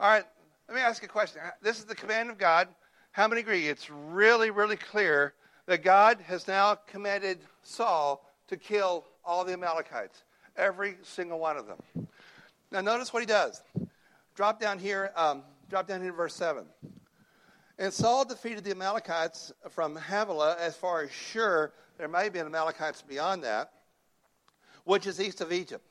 [0.00, 0.24] All right,
[0.68, 1.42] let me ask you a question.
[1.62, 2.68] This is the command of God.
[3.12, 3.68] How many agree?
[3.68, 5.34] It's really, really clear
[5.66, 10.24] that God has now commanded Saul to kill all the Amalekites,
[10.56, 12.08] every single one of them.
[12.72, 13.62] Now, notice what he does.
[14.34, 16.64] Drop down here, um, drop down here to verse 7.
[17.80, 21.72] And Saul defeated the Amalekites from Havilah as far as Shur.
[21.96, 23.72] There may have been Amalekites beyond that,
[24.84, 25.82] which is east of Egypt.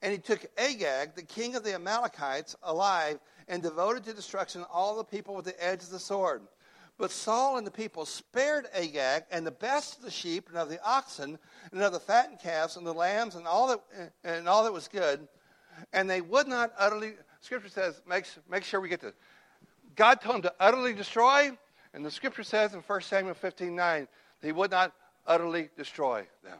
[0.00, 4.96] And he took Agag, the king of the Amalekites, alive and devoted to destruction all
[4.96, 6.40] the people with the edge of the sword.
[6.96, 10.70] But Saul and the people spared Agag and the best of the sheep and of
[10.70, 11.38] the oxen
[11.72, 14.88] and of the fattened calves and the lambs and all that and all that was
[14.88, 15.28] good,
[15.92, 19.14] and they would not utterly Scripture says, make, make sure we get this.
[19.98, 21.50] God told him to utterly destroy,
[21.92, 24.08] and the Scripture says in 1 Samuel 15 9,
[24.40, 24.92] that he would not
[25.26, 26.58] utterly destroy them.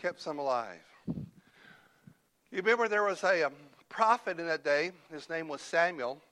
[0.00, 0.78] Kept some alive.
[1.08, 3.54] You remember there was a, a um,
[3.88, 6.22] prophet in that day, his name was Samuel,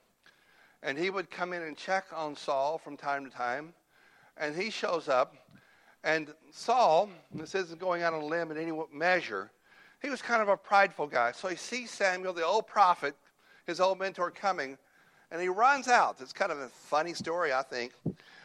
[0.81, 3.73] and he would come in and check on Saul from time to time,
[4.37, 5.35] and he shows up,
[6.05, 9.51] and Saul, this isn't going out on a limb in any measure,
[10.01, 11.33] he was kind of a prideful guy.
[11.33, 13.13] So he sees Samuel, the old prophet,
[13.67, 14.77] his old mentor, coming,
[15.31, 16.17] and he runs out.
[16.19, 17.93] It's kind of a funny story, I think.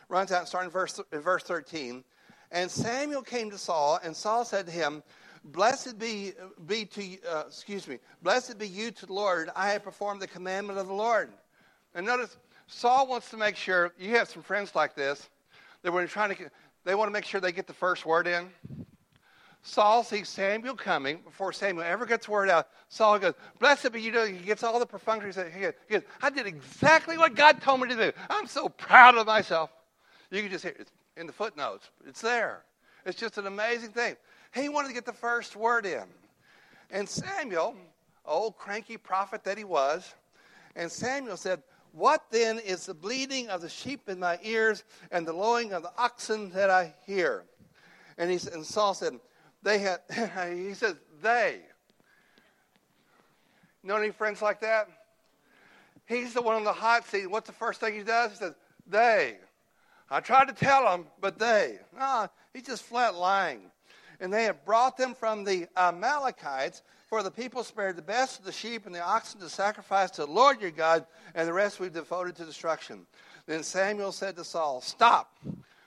[0.09, 2.05] Runs out, starting in verse, in verse 13.
[2.51, 5.03] And Samuel came to Saul, and Saul said to him,
[5.45, 6.33] Blessed be,
[6.66, 9.49] be to uh, excuse me, blessed be you to the Lord.
[9.57, 11.31] I have performed the commandment of the Lord.
[11.95, 15.29] And notice, Saul wants to make sure you have some friends like this
[15.83, 16.51] that when you're trying to,
[16.85, 18.51] they want to make sure they get the first word in.
[19.62, 22.68] Saul sees Samuel coming before Samuel ever gets word out.
[22.88, 24.11] Saul goes, Blessed be you.
[24.11, 25.33] Know, he gets all the perfunctory.
[25.33, 28.12] He goes, he goes, I did exactly what God told me to do.
[28.31, 29.70] I'm so proud of myself.
[30.31, 31.90] You can just hear it in the footnotes.
[32.07, 32.62] It's there.
[33.05, 34.16] It's just an amazing thing.
[34.55, 36.05] He wanted to get the first word in.
[36.90, 37.77] And Samuel,
[38.25, 40.14] old cranky prophet that he was,
[40.75, 45.27] and Samuel said, What then is the bleating of the sheep in my ears and
[45.27, 47.44] the lowing of the oxen that I hear?
[48.16, 49.18] And, he, and Saul said,
[49.62, 50.01] they had,
[50.55, 51.61] he says, they.
[53.83, 54.88] Know any friends like that?
[56.07, 57.27] He's the one on the hot seat.
[57.29, 58.33] What's the first thing he does?
[58.33, 58.55] He says,
[58.87, 59.37] they.
[60.11, 61.79] I tried to tell them, but they.
[61.96, 63.70] No, he's just flat lying.
[64.18, 68.44] And they had brought them from the Amalekites, for the people spared the best of
[68.44, 71.81] the sheep and the oxen to sacrifice to the Lord your God, and the rest
[71.81, 73.07] we've devoted to destruction.
[73.46, 75.33] Then Samuel said to Saul, Stop.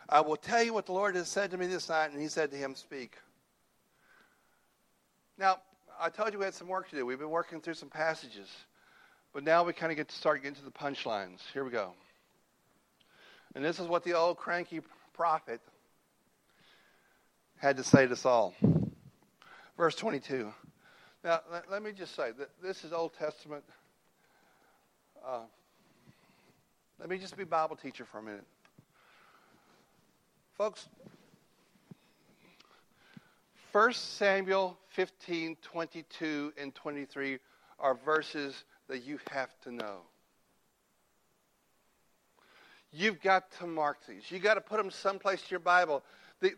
[0.10, 2.12] I will tell you what the Lord has said to me this night.
[2.12, 3.18] And he said to him, Speak.
[5.38, 5.58] Now,
[6.00, 7.06] I told you we had some work to do.
[7.06, 8.50] We've been working through some passages.
[9.34, 11.40] But now we kind of get to start getting to the punchlines.
[11.54, 11.94] Here we go.
[13.56, 14.82] And this is what the old cranky
[15.14, 15.62] prophet
[17.58, 18.54] had to say to Saul.
[19.78, 20.52] Verse 22.
[21.24, 23.64] Now, let, let me just say that this is Old Testament.
[25.26, 25.40] Uh,
[27.00, 28.44] let me just be Bible teacher for a minute.
[30.58, 30.88] Folks,
[33.72, 37.40] 1 Samuel 15, 22, and 23
[37.80, 40.02] are verses that you have to know.
[42.92, 44.30] You've got to mark these.
[44.30, 46.04] You've got to put them someplace in your Bible.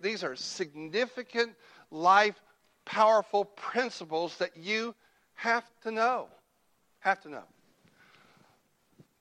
[0.01, 1.53] These are significant,
[1.91, 2.35] life,
[2.83, 4.93] powerful principles that you
[5.35, 6.27] have to know.
[6.99, 7.43] Have to know.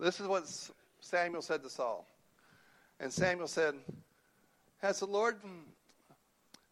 [0.01, 0.45] This is what
[1.01, 2.05] Samuel said to Saul.
[2.99, 3.75] And Samuel said,
[4.83, 5.37] Has the Lord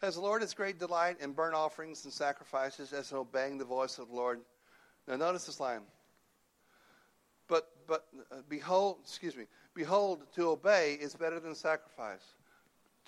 [0.03, 3.65] has the Lord his great delight in burnt offerings and sacrifices as in obeying the
[3.65, 4.41] voice of the Lord?
[5.07, 5.83] Now notice this line.
[7.49, 12.35] But but uh, behold, excuse me, behold, to obey is better than sacrifice.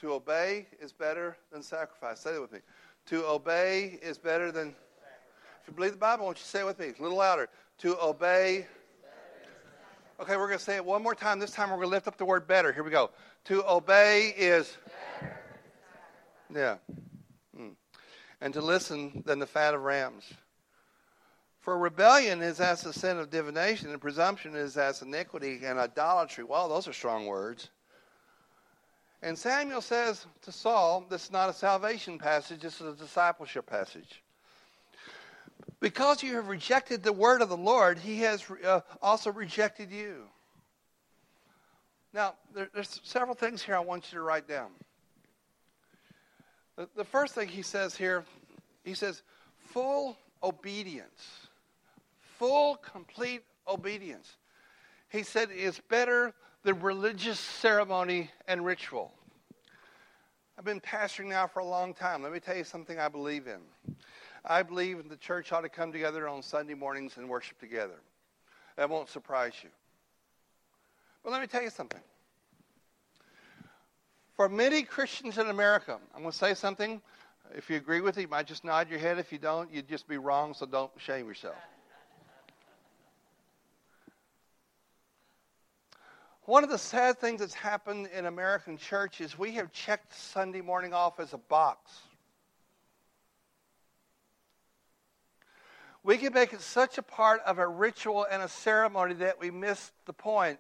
[0.01, 2.21] To obey is better than sacrifice.
[2.21, 2.59] Say it with me.
[3.07, 4.69] To obey is better than.
[5.63, 6.93] If you believe the Bible, won't you say it with me?
[6.99, 7.49] A little louder.
[7.79, 8.67] To obey.
[10.21, 11.39] Okay, we're going to say it one more time.
[11.39, 12.73] This time we're going to lift up the word better.
[12.73, 13.11] Here we go.
[13.47, 14.77] To obey is.
[16.53, 16.77] Yeah.
[17.59, 17.75] Mm.
[18.41, 20.25] And to listen than the fat of rams.
[21.61, 26.45] For rebellion is as the sin of divination, and presumption is as iniquity and idolatry.
[26.45, 27.71] Well, those are strong words.
[29.23, 33.65] And Samuel says to Saul, this is not a salvation passage, this is a discipleship
[33.65, 34.23] passage.
[35.81, 40.25] Because you have rejected the word of the Lord, he has uh, also rejected you.
[42.13, 44.71] Now, there, there's several things here I want you to write down.
[46.77, 48.25] The, first thing he says here,
[48.85, 49.23] he says,
[49.59, 51.49] full obedience.
[52.39, 54.37] Full, complete obedience.
[55.09, 56.33] He said is better
[56.65, 59.13] than religious ceremony and ritual.
[60.59, 62.23] I've been pastoring now for a long time.
[62.23, 63.61] Let me tell you something I believe in.
[64.45, 68.01] I believe the church ought to come together on Sunday mornings and worship together.
[68.77, 69.71] That won't surprise you.
[71.23, 72.01] But let me tell you something.
[74.35, 77.01] For many Christians in America, I'm going to say something.
[77.55, 79.19] If you agree with it, you might just nod your head.
[79.19, 81.55] If you don't, you'd just be wrong, so don't shame yourself.
[86.47, 90.61] One of the sad things that's happened in American church is we have checked Sunday
[90.61, 91.93] morning off as a box.
[96.03, 99.51] We can make it such a part of a ritual and a ceremony that we
[99.51, 100.59] miss the point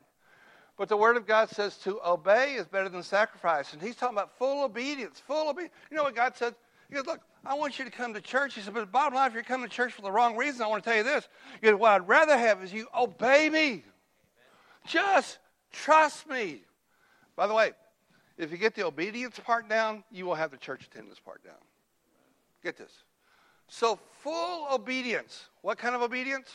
[0.76, 3.72] but the Word of God says to obey is better than sacrifice.
[3.72, 5.74] And he's talking about full obedience, full obedience.
[5.90, 6.54] You know what God said?
[6.88, 8.54] He goes, Look, I want you to come to church.
[8.54, 10.62] He said, But the bottom line, if you're coming to church for the wrong reason,
[10.62, 11.28] I want to tell you this.
[11.60, 13.84] He goes, What I'd rather have is you obey me.
[14.86, 15.38] Just
[15.72, 16.62] trust me.
[17.36, 17.72] By the way,
[18.36, 21.54] if you get the obedience part down, you will have the church attendance part down.
[22.62, 22.92] Get this.
[23.68, 25.48] So, full obedience.
[25.62, 26.48] What kind of obedience?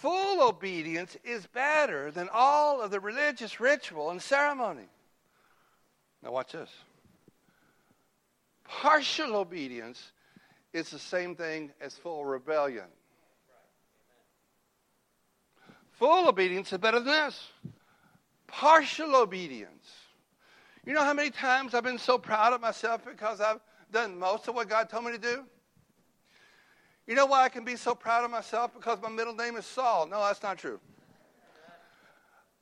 [0.00, 4.86] Full obedience is better than all of the religious ritual and ceremony.
[6.22, 6.70] Now, watch this.
[8.64, 10.12] Partial obedience
[10.72, 12.84] is the same thing as full rebellion.
[15.92, 17.48] Full obedience is better than this.
[18.46, 19.88] Partial obedience.
[20.86, 23.60] You know how many times I've been so proud of myself because I've
[23.92, 25.44] done most of what God told me to do?
[27.08, 28.74] You know why I can be so proud of myself?
[28.74, 30.06] Because my middle name is Saul.
[30.06, 30.78] No, that's not true.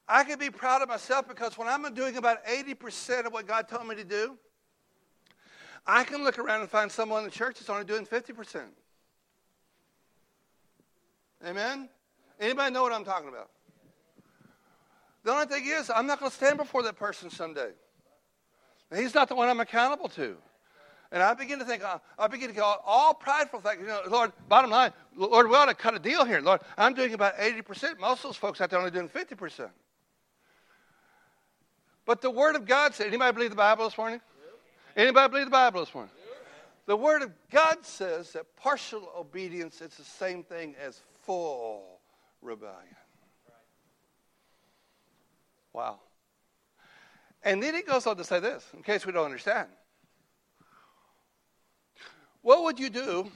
[0.08, 3.68] I can be proud of myself because when I'm doing about 80% of what God
[3.68, 4.38] told me to do,
[5.84, 8.66] I can look around and find someone in the church that's only doing 50%.
[11.44, 11.88] Amen?
[12.38, 13.50] Anybody know what I'm talking about?
[15.24, 17.70] The only thing is, I'm not going to stand before that person someday.
[18.94, 20.36] He's not the one I'm accountable to.
[21.16, 23.60] And I begin to think, uh, I begin to get all, prideful.
[23.60, 26.42] Think, you know, Lord, bottom line, Lord, we ought to cut a deal here.
[26.42, 27.98] Lord, I'm doing about 80%.
[27.98, 29.70] Most of those folks out there only doing 50%.
[32.04, 34.20] But the Word of God said, anybody believe the Bible this morning?
[34.94, 36.12] Anybody believe the Bible this morning?
[36.84, 41.98] The Word of God says that partial obedience is the same thing as full
[42.42, 42.94] rebellion.
[45.72, 45.98] Wow.
[47.42, 49.68] And then he goes on to say this, in case we don't understand.
[52.46, 53.26] What would you do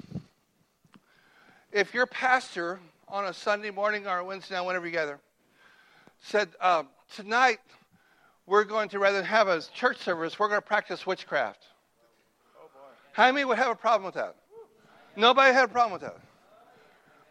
[1.72, 5.18] if your pastor on a Sunday morning or a Wednesday night, whenever you gather,
[6.20, 6.84] said, uh,
[7.16, 7.58] Tonight,
[8.46, 11.64] we're going to, rather than have a church service, we're going to practice witchcraft?
[12.56, 12.68] Oh
[13.10, 14.36] How many would have a problem with that?
[15.16, 16.20] Nobody had a problem with that.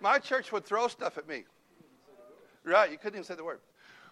[0.01, 1.45] My church would throw stuff at me.
[2.65, 3.61] Right, you couldn't even say the word.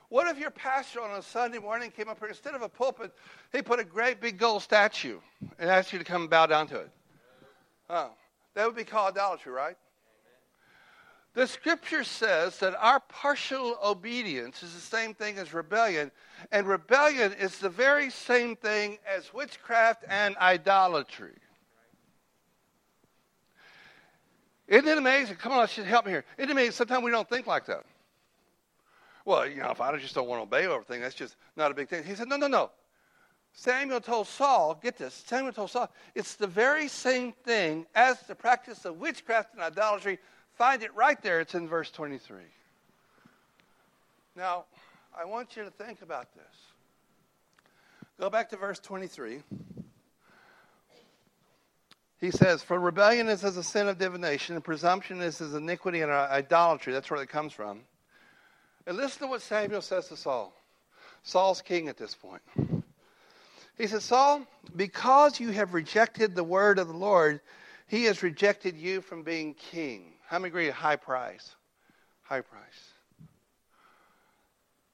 [0.08, 3.12] What if your pastor on a Sunday morning came up here, instead of a pulpit,
[3.52, 5.20] he put a great big gold statue
[5.60, 6.92] and asked you to come bow down to it?
[7.90, 8.12] Oh,
[8.54, 9.78] that would be called idolatry, right?
[11.34, 16.12] The scripture says that our partial obedience is the same thing as rebellion,
[16.52, 21.36] and rebellion is the very same thing as witchcraft and idolatry.
[24.68, 25.36] Isn't it amazing?
[25.38, 26.26] Come on, should help me here.
[26.38, 26.72] Isn't it amazing?
[26.72, 27.86] Sometimes we don't think like that.
[29.24, 31.74] Well, you know, if I just don't want to obey everything, that's just not a
[31.74, 32.04] big thing.
[32.04, 32.72] He said, no, no, no.
[33.58, 38.36] Samuel told Saul, get this, Samuel told Saul, it's the very same thing as the
[38.36, 40.20] practice of witchcraft and idolatry.
[40.54, 41.40] Find it right there.
[41.40, 42.38] It's in verse 23.
[44.36, 44.66] Now,
[45.20, 46.44] I want you to think about this.
[48.20, 49.42] Go back to verse 23.
[52.20, 56.02] He says, For rebellion is as a sin of divination, and presumption is as iniquity
[56.02, 56.94] and idolatry.
[56.94, 57.82] That's where it comes from.
[58.86, 60.54] And listen to what Samuel says to Saul.
[61.24, 62.44] Saul's king at this point.
[63.78, 64.42] He says, Saul,
[64.76, 67.42] because you have rejected the word of the Lord,
[67.88, 70.14] he has rejected you from being king.
[70.26, 70.70] How many agree?
[70.70, 71.56] High price.
[72.24, 72.92] High price.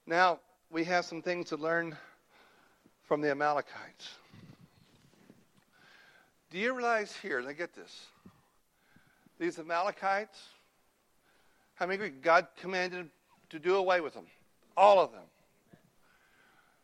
[0.06, 1.98] Now, we have some things to learn
[3.04, 4.18] from the Amalekites.
[6.52, 8.06] Do you realize here, and I get this,
[9.40, 10.40] these Amalekites,
[11.76, 12.10] how many agree?
[12.10, 13.10] God commanded
[13.50, 14.26] to do away with them.
[14.76, 15.24] All of them.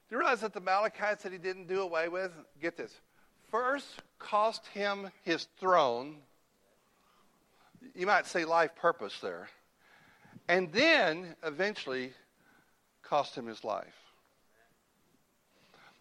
[0.09, 2.99] Do you realize that the Amalekites that he didn't do away with, get this,
[3.51, 3.85] first
[4.17, 6.15] cost him his throne.
[7.93, 9.49] You might say life purpose there.
[10.47, 12.13] And then eventually
[13.03, 13.93] cost him his life.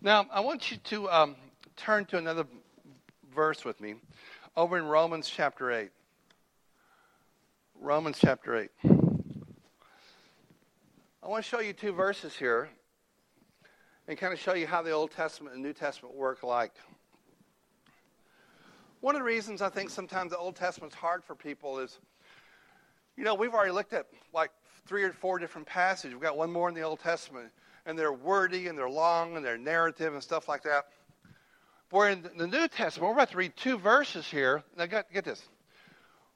[0.01, 1.37] Now, I want you to um,
[1.77, 2.45] turn to another
[3.35, 3.97] verse with me
[4.57, 5.91] over in Romans chapter 8.
[7.79, 8.71] Romans chapter 8.
[11.23, 12.71] I want to show you two verses here
[14.09, 16.73] and kind of show you how the Old Testament and New Testament work alike.
[19.01, 21.99] One of the reasons I think sometimes the Old Testament's hard for people is,
[23.17, 24.51] you know, we've already looked at like
[24.87, 26.15] three or four different passages.
[26.15, 27.51] We've got one more in the Old Testament,
[27.85, 30.87] and they're wordy and they're long and they're narrative and stuff like that.
[31.91, 34.65] Where in the New Testament, we're about to read two verses here.
[34.77, 35.43] Now, get, get this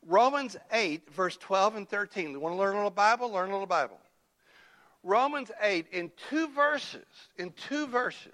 [0.06, 2.32] Romans 8, verse 12 and 13.
[2.32, 3.32] You want to learn a little Bible?
[3.32, 3.98] Learn a little Bible.
[5.02, 8.32] Romans 8, in two verses, in two verses,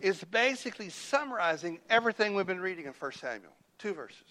[0.00, 3.52] is basically summarizing everything we've been reading in 1 Samuel.
[3.78, 4.24] Two verses.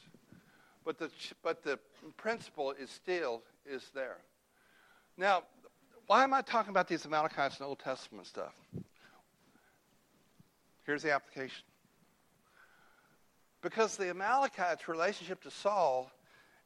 [0.85, 1.09] But the,
[1.43, 1.77] but the
[2.17, 4.17] principle is still is there.
[5.17, 5.43] Now,
[6.07, 8.55] why am I talking about these Amalekites and Old Testament stuff?
[10.85, 11.63] Here's the application.
[13.61, 16.11] Because the Amalekites' relationship to Saul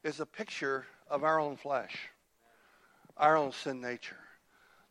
[0.04, 1.98] is a picture of our own flesh,
[3.18, 4.23] our own sin nature,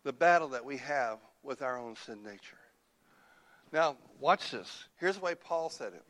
[0.05, 2.59] the battle that we have with our own sin nature.
[3.73, 4.85] Now, watch this.
[4.99, 6.05] Here's the way Paul said it.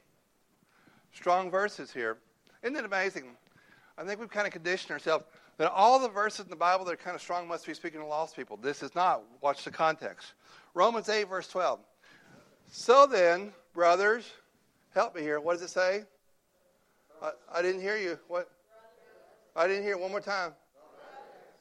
[1.12, 2.18] Strong verses here.
[2.62, 3.36] Isn't it amazing?
[3.96, 5.24] I think we've kind of conditioned ourselves
[5.58, 8.00] that all the verses in the Bible that are kind of strong must be speaking
[8.00, 8.56] to lost people.
[8.56, 9.22] This is not.
[9.40, 10.32] Watch the context.
[10.74, 11.80] Romans 8, verse 12.
[12.70, 14.28] So then, brothers,
[14.94, 15.38] help me here.
[15.40, 16.04] What does it say?
[17.22, 18.18] I, I didn't hear you.
[18.28, 18.50] What?
[19.54, 20.00] I didn't hear it.
[20.00, 20.52] One more time.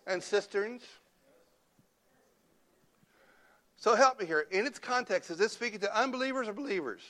[0.07, 0.83] And cisterns.
[3.81, 4.45] So help me here.
[4.51, 7.01] In its context, is this speaking to unbelievers or believers?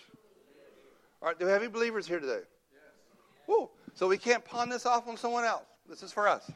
[1.22, 2.40] All right, do we have any believers here today?
[2.40, 3.46] Yes.
[3.46, 3.70] Woo.
[3.94, 5.66] So we can't pawn this off on someone else.
[5.90, 6.50] This is for us.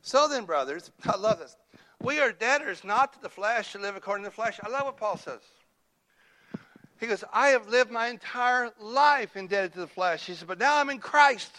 [0.00, 1.56] So then, brothers, I love this.
[2.00, 4.58] We are debtors not to the flesh to live according to the flesh.
[4.64, 5.42] I love what Paul says.
[6.98, 10.24] He goes, I have lived my entire life indebted to the flesh.
[10.24, 11.54] He said, but now I'm in Christ.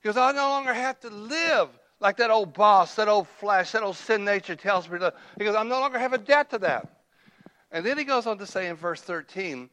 [0.00, 1.68] He goes, I no longer have to live
[2.04, 5.14] like that old boss, that old flesh, that old sin nature tells me to.
[5.38, 7.00] He goes, I no longer have a debt to that.
[7.72, 9.70] And then he goes on to say in verse 13,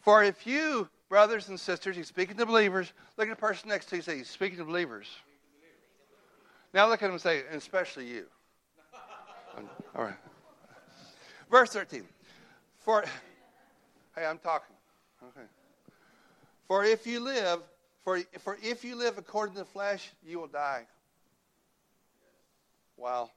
[0.00, 3.90] For if you, brothers and sisters, he's speaking to believers, look at the person next
[3.90, 5.08] to you say, he's speaking to believers.
[6.72, 8.24] Now look at him and say, and especially you.
[9.94, 10.14] All right.
[11.50, 12.02] Verse 13.
[12.78, 13.04] For
[14.16, 14.74] Hey, I'm talking.
[15.22, 15.46] Okay.
[16.66, 17.60] For if you live,
[18.04, 20.86] for, for if you live according to the flesh, you will die.
[22.96, 23.30] Wow.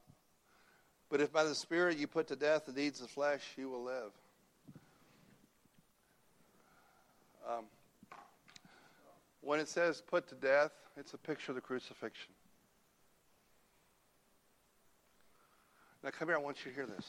[1.10, 3.70] But if by the Spirit you put to death the deeds of the flesh, you
[3.70, 4.12] will live.
[7.50, 7.66] Um,
[9.42, 12.34] when it says put to death, it's a picture of the crucifixion.
[16.04, 17.06] Now, come here, I want you to hear this.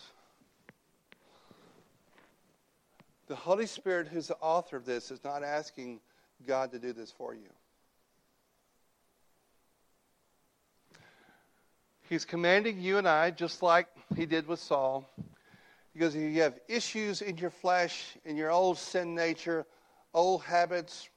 [3.27, 6.01] The Holy Spirit, who's the author of this, is not asking
[6.47, 7.51] God to do this for you.
[12.09, 13.87] He's commanding you and I, just like
[14.17, 15.09] he did with Saul.
[15.93, 19.67] Because if you have issues in your flesh, in your old sin nature,
[20.15, 21.09] old habits,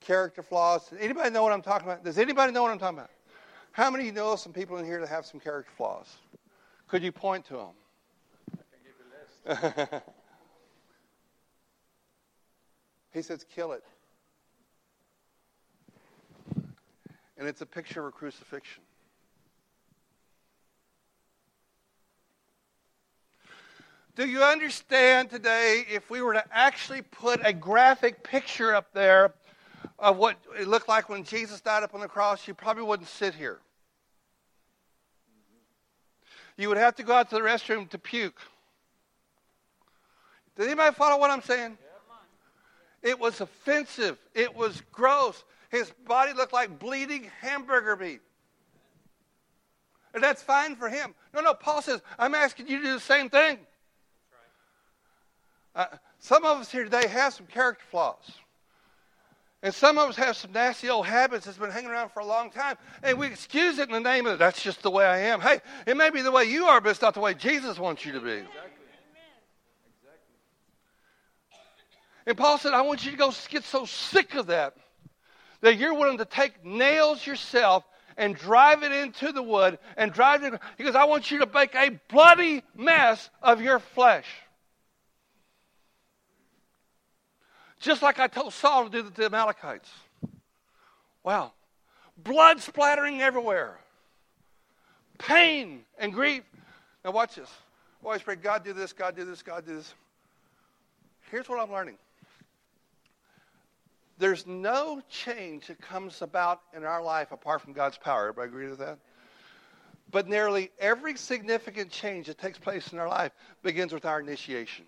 [0.00, 0.88] character flaws.
[0.88, 2.02] Does Anybody know what I'm talking about?
[2.02, 3.10] Does anybody know what I'm talking about?
[3.70, 6.16] How many of you know some people in here that have some character flaws?
[6.88, 7.66] Could you point to them?
[8.52, 9.04] I can give you
[9.46, 10.02] a list.
[13.12, 13.84] He says, kill it.
[17.38, 18.82] And it's a picture of a crucifixion.
[24.14, 29.32] Do you understand today if we were to actually put a graphic picture up there
[29.98, 33.08] of what it looked like when Jesus died up on the cross, you probably wouldn't
[33.08, 33.58] sit here.
[36.58, 38.38] You would have to go out to the restroom to puke.
[40.56, 41.78] Does anybody follow what I'm saying?
[43.02, 44.18] It was offensive.
[44.34, 45.42] It was gross.
[45.70, 48.20] His body looked like bleeding hamburger meat.
[50.12, 51.14] And that's fine for him.
[51.32, 53.58] No, no, Paul says, I'm asking you to do the same thing.
[55.74, 55.86] Uh,
[56.18, 58.30] some of us here today have some character flaws.
[59.64, 62.26] And some of us have some nasty old habits that's been hanging around for a
[62.26, 62.76] long time.
[63.02, 65.40] And we excuse it in the name of, that's just the way I am.
[65.40, 68.04] Hey, it may be the way you are, but it's not the way Jesus wants
[68.04, 68.32] you to be.
[68.32, 68.58] Exactly.
[72.26, 74.74] And Paul said, I want you to go get so sick of that
[75.60, 77.84] that you're willing to take nails yourself
[78.16, 80.54] and drive it into the wood and drive it.
[80.76, 84.26] Because I want you to make a bloody mess of your flesh.
[87.82, 89.90] Just like I told Saul to do to the Amalekites.
[91.24, 91.52] Wow.
[92.16, 93.76] Blood splattering everywhere.
[95.18, 96.44] Pain and grief.
[97.04, 97.50] Now watch this.
[98.04, 99.94] Always pray, God do this, God do this, God do this.
[101.30, 101.96] Here's what I'm learning.
[104.18, 108.28] There's no change that comes about in our life apart from God's power.
[108.28, 108.98] Everybody agree with that?
[110.12, 113.32] But nearly every significant change that takes place in our life
[113.64, 114.84] begins with our initiation.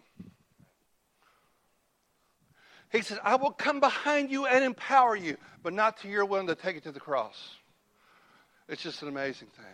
[2.95, 6.47] He says, I will come behind you and empower you, but not to your willing
[6.47, 7.57] to take it to the cross.
[8.68, 9.66] It's just an amazing thing.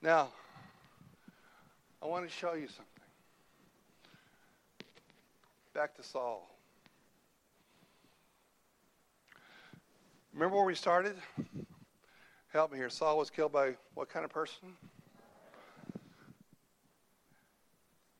[0.00, 0.28] Now,
[2.02, 2.86] I want to show you something.
[5.74, 6.48] Back to Saul.
[10.32, 11.16] Remember where we started?
[12.50, 12.88] Help me here.
[12.88, 14.72] Saul was killed by what kind of person?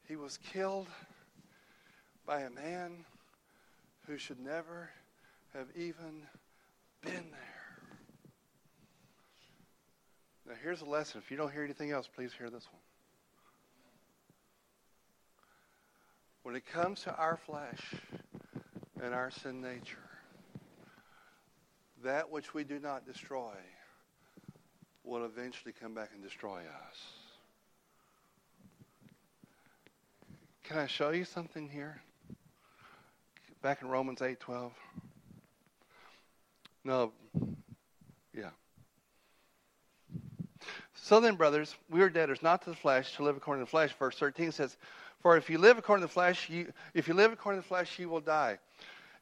[0.06, 0.88] He was killed
[2.26, 3.06] by a man
[4.08, 4.88] who should never
[5.52, 6.22] have even
[7.02, 7.78] been there.
[10.46, 11.20] Now, here's a lesson.
[11.22, 12.80] If you don't hear anything else, please hear this one.
[16.42, 17.82] When it comes to our flesh
[19.02, 19.98] and our sin nature,
[22.02, 23.52] that which we do not destroy
[25.04, 26.96] will eventually come back and destroy us.
[30.64, 32.00] Can I show you something here?
[33.68, 34.72] Back in Romans 8:12.
[36.84, 37.12] No.
[38.32, 38.48] Yeah.
[40.94, 43.70] So then, brothers, we are debtors not to the flesh to live according to the
[43.70, 43.92] flesh.
[43.98, 44.78] Verse 13 says,
[45.20, 47.68] "For if you live according to the flesh, you, if you live according to the
[47.68, 48.58] flesh, you will die."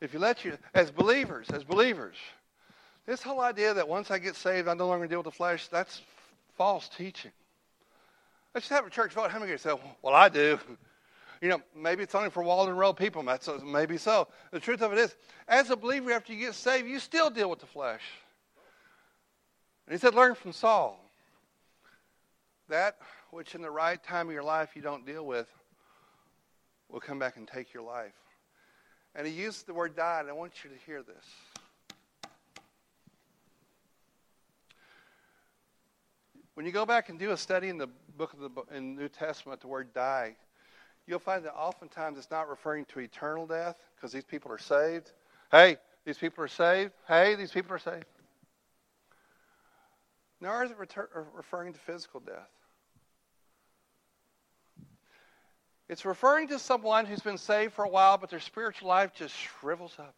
[0.01, 2.17] If you let you, as believers, as believers,
[3.05, 5.67] this whole idea that once I get saved, I no longer deal with the flesh,
[5.67, 6.03] that's
[6.55, 7.33] false teaching.
[8.55, 9.33] Let's just have a church vote.
[9.33, 10.61] How many of you say, well, I do?
[11.41, 13.23] You know, maybe it's only for Walden Road people.
[13.23, 14.29] That's maybe so.
[14.53, 15.15] The truth of it is,
[15.49, 18.03] as a believer, after you get saved, you still deal with the flesh.
[19.87, 20.99] And he said, learn from Saul.
[22.69, 22.97] That
[23.31, 25.47] which in the right time of your life you don't deal with
[26.89, 28.15] will come back and take your life.
[29.15, 31.25] And he used the word die, and I want you to hear this.
[36.55, 39.09] When you go back and do a study in the book of the in New
[39.09, 40.37] Testament, the word die,
[41.07, 45.13] you'll find that oftentimes it's not referring to eternal death because these people are saved.
[45.51, 46.93] Hey, these people are saved.
[47.07, 48.05] Hey, these people are saved.
[50.41, 52.51] Nor is it retur- uh, referring to physical death.
[55.89, 59.35] It's referring to someone who's been saved for a while, but their spiritual life just
[59.35, 60.15] shrivels up.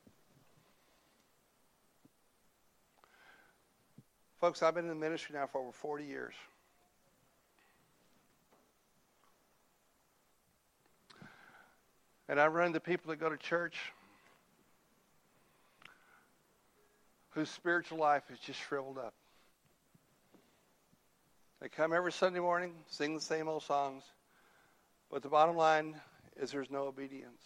[4.41, 6.35] Folks, I've been in the ministry now for over 40 years.
[12.29, 13.77] And I run into people that go to church
[17.31, 19.15] whose spiritual life is just shriveled up.
[21.61, 24.03] They come every Sunday morning, sing the same old songs,
[25.11, 25.97] but the bottom line
[26.37, 27.43] is there's no obedience.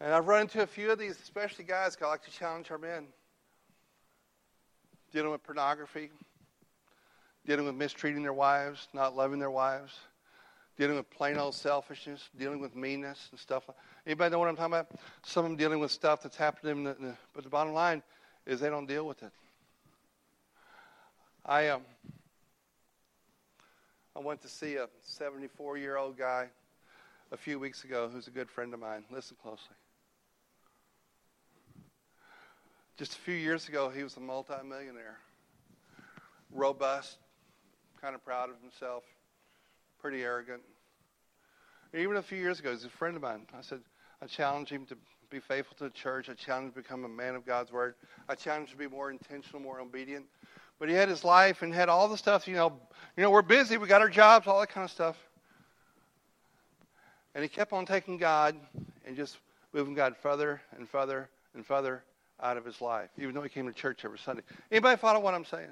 [0.00, 2.78] And I've run into a few of these, especially guys, I like to challenge our
[2.78, 3.06] men
[5.12, 6.10] dealing with pornography,
[7.46, 9.92] dealing with mistreating their wives, not loving their wives,
[10.76, 13.68] dealing with plain old selfishness, dealing with meanness and stuff.
[14.06, 14.90] Anybody know what I'm talking about?
[15.24, 18.02] Some of them dealing with stuff that's happened to them, but the bottom line
[18.46, 19.32] is they don't deal with it.
[21.46, 21.82] I um,
[24.16, 26.48] I went to see a 74 year old guy
[27.32, 29.04] a few weeks ago who's a good friend of mine.
[29.10, 29.76] Listen closely.
[32.96, 35.18] Just a few years ago, he was a multimillionaire,
[36.52, 37.18] robust,
[38.00, 39.02] kind of proud of himself,
[40.04, 40.60] pretty arrogant.
[41.94, 43.46] Even a few years ago, he's a friend of mine.
[43.56, 43.80] I said,
[44.20, 44.98] I challenge him to
[45.30, 46.28] be faithful to the church.
[46.28, 47.94] I challenge him to become a man of God's word.
[48.28, 50.26] I challenge him to be more intentional, more obedient.
[50.78, 52.78] But he had his life and had all the stuff, you know,
[53.16, 55.16] you know, we're busy, we got our jobs, all that kind of stuff.
[57.34, 58.56] And he kept on taking God
[59.06, 59.38] and just
[59.72, 62.04] moving God further and further and further
[62.42, 64.42] out of his life, even though he came to church every Sunday.
[64.70, 65.70] Anybody follow what I'm saying?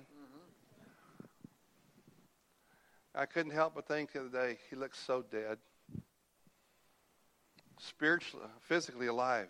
[3.14, 5.58] I couldn't help but think the other day, he looks so dead.
[7.78, 9.48] Spiritually, physically alive,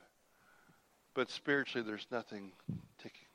[1.15, 2.53] but spiritually there's nothing
[2.99, 3.27] ticking.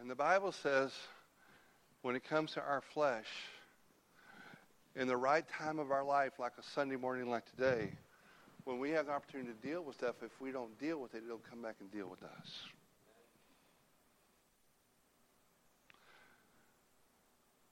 [0.00, 0.92] And the Bible says
[2.02, 3.26] when it comes to our flesh,
[4.96, 7.92] in the right time of our life, like a Sunday morning like today,
[8.64, 11.22] when we have the opportunity to deal with stuff, if we don't deal with it,
[11.24, 12.50] it'll come back and deal with us.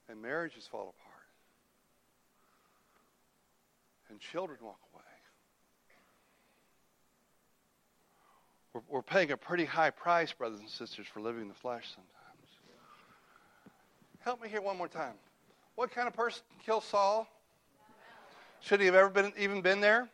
[0.08, 1.26] And marriages fall apart.
[4.10, 5.02] And children walk away.
[8.72, 11.88] We're, we're paying a pretty high price, brothers and sisters, for living in the flesh
[11.88, 12.14] sometimes.
[14.20, 15.14] Help me here one more time.
[15.74, 17.28] What kind of person killed Saul?
[18.60, 20.08] Should he have ever been even been there?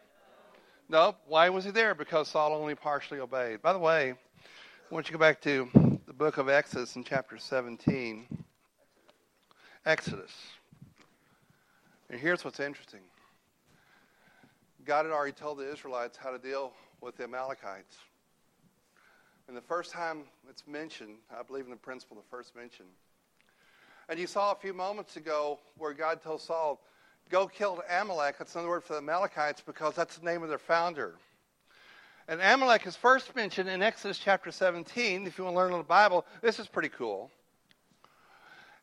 [0.88, 1.16] No.
[1.26, 1.94] Why was he there?
[1.94, 3.62] Because Saul only partially obeyed.
[3.62, 5.70] By the way, I want you to go back to
[6.06, 8.43] the book of Exodus in chapter 17.
[9.86, 10.32] Exodus.
[12.08, 13.00] And here's what's interesting
[14.84, 17.96] God had already told the Israelites how to deal with the Amalekites.
[19.46, 22.86] And the first time it's mentioned, I believe in the principle, the first mention.
[24.08, 26.80] And you saw a few moments ago where God told Saul,
[27.30, 28.38] go kill Amalek.
[28.38, 31.16] That's another word for the Amalekites because that's the name of their founder.
[32.26, 35.26] And Amalek is first mentioned in Exodus chapter 17.
[35.26, 37.30] If you want to learn the Bible, this is pretty cool.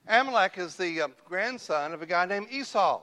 [0.08, 3.02] Amalek is the uh, grandson of a guy named Esau,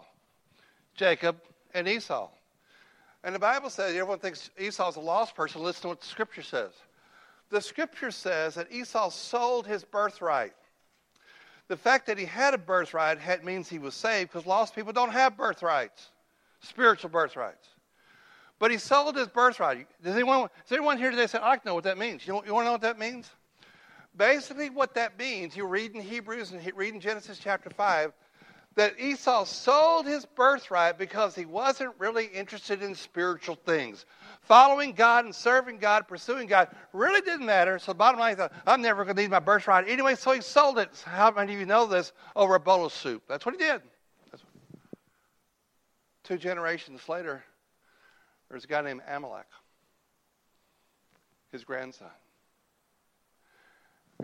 [0.94, 1.36] Jacob
[1.74, 2.28] and Esau.
[3.24, 5.62] And the Bible says, everyone thinks Esau's a lost person.
[5.62, 6.72] Listen to what the scripture says.
[7.50, 10.52] The scripture says that Esau sold his birthright
[11.68, 14.92] the fact that he had a birthright had, means he was saved because lost people
[14.92, 16.10] don't have birthrights,
[16.60, 17.68] spiritual birthrights.
[18.58, 19.86] But he sold his birthright.
[20.02, 22.26] Does anyone, does anyone here today say, I know what that means?
[22.26, 23.30] You, you want to know what that means?
[24.16, 28.12] Basically, what that means, you read in Hebrews and read in Genesis chapter 5,
[28.78, 34.06] that Esau sold his birthright because he wasn't really interested in spiritual things.
[34.42, 37.78] Following God and serving God, pursuing God really didn't matter.
[37.80, 40.40] So the bottom line, thought, I'm never going to need my birthright anyway, so he
[40.40, 40.90] sold it.
[41.04, 42.12] How many of you know this?
[42.36, 43.24] Over a bowl of soup.
[43.28, 43.82] That's what he did.
[44.30, 44.40] What...
[46.22, 47.42] Two generations later,
[48.48, 49.46] there's a guy named Amalek,
[51.50, 52.08] his grandson.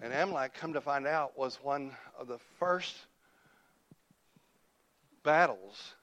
[0.03, 2.97] And Amalek, come to find out, was one of the first
[5.23, 5.95] battles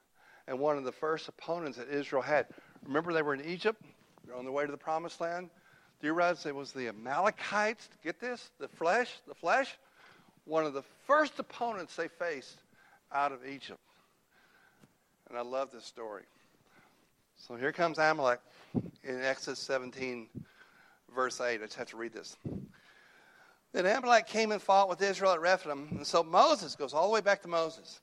[0.48, 2.46] and one of the first opponents that Israel had.
[2.84, 3.82] Remember, they were in Egypt,
[4.26, 5.50] they're on their way to the promised land.
[6.00, 7.88] Do you realize it was the Amalekites?
[8.02, 8.50] Get this?
[8.58, 9.78] The flesh, the flesh.
[10.44, 12.58] One of the first opponents they faced
[13.12, 13.78] out of Egypt.
[15.28, 16.24] And I love this story.
[17.36, 18.40] So here comes Amalek
[19.04, 20.28] in Exodus 17,
[21.14, 21.54] verse 8.
[21.54, 22.36] I just have to read this.
[23.72, 25.88] Then Amalek came and fought with Israel at Rephidim.
[25.92, 28.00] And so Moses goes all the way back to Moses.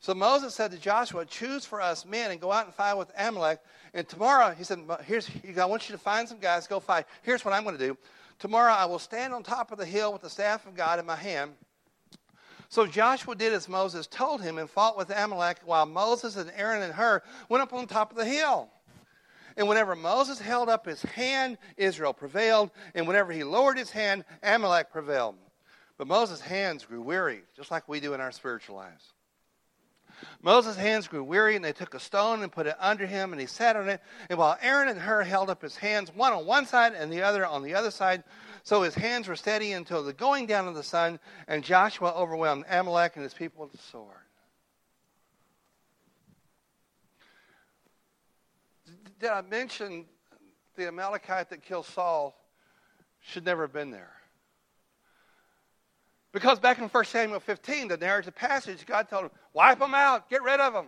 [0.00, 3.10] So Moses said to Joshua, Choose for us men and go out and fight with
[3.16, 3.60] Amalek.
[3.94, 7.06] And tomorrow, he said, Here's, I want you to find some guys, go fight.
[7.22, 7.96] Here's what I'm going to do.
[8.38, 11.06] Tomorrow I will stand on top of the hill with the staff of God in
[11.06, 11.52] my hand.
[12.68, 16.82] So Joshua did as Moses told him and fought with Amalek while Moses and Aaron
[16.82, 18.68] and Hur went up on top of the hill.
[19.56, 22.70] And whenever Moses held up his hand, Israel prevailed.
[22.94, 25.36] And whenever he lowered his hand, Amalek prevailed.
[25.96, 29.12] But Moses' hands grew weary, just like we do in our spiritual lives.
[30.42, 33.40] Moses' hands grew weary, and they took a stone and put it under him, and
[33.40, 34.00] he sat on it.
[34.28, 37.22] And while Aaron and Hur held up his hands, one on one side and the
[37.22, 38.24] other on the other side,
[38.62, 42.64] so his hands were steady until the going down of the sun, and Joshua overwhelmed
[42.68, 44.23] Amalek and his people with the sword.
[49.20, 50.06] Did I mention
[50.76, 52.36] the Amalekite that killed Saul
[53.20, 54.12] should never have been there?
[56.32, 60.28] Because back in 1 Samuel 15, the narrative passage, God told him, wipe them out,
[60.28, 60.86] get rid of them.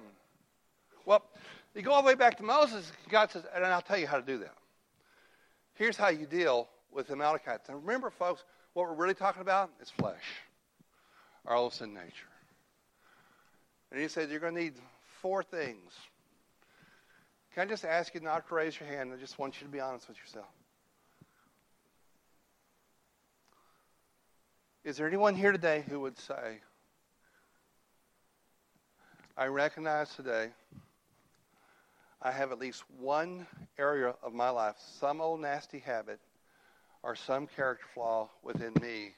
[1.05, 1.23] Well,
[1.73, 4.17] you go all the way back to Moses, God says, and I'll tell you how
[4.17, 4.55] to do that.
[5.75, 7.69] Here's how you deal with the Amalekites.
[7.69, 10.25] And remember, folks, what we're really talking about is flesh,
[11.45, 12.11] our old sin nature.
[13.93, 14.75] And he said, You're going to need
[15.23, 15.93] four things.
[17.57, 19.15] Can I just ask you not to raise your hand?
[19.15, 20.45] I just want you to be honest with yourself.
[24.85, 26.59] Is there anyone here today who would say,
[29.39, 30.51] I recognize today
[32.21, 33.47] I have at least one
[33.79, 36.21] area of my life, some old nasty habit
[37.03, 39.15] or some character flaw within me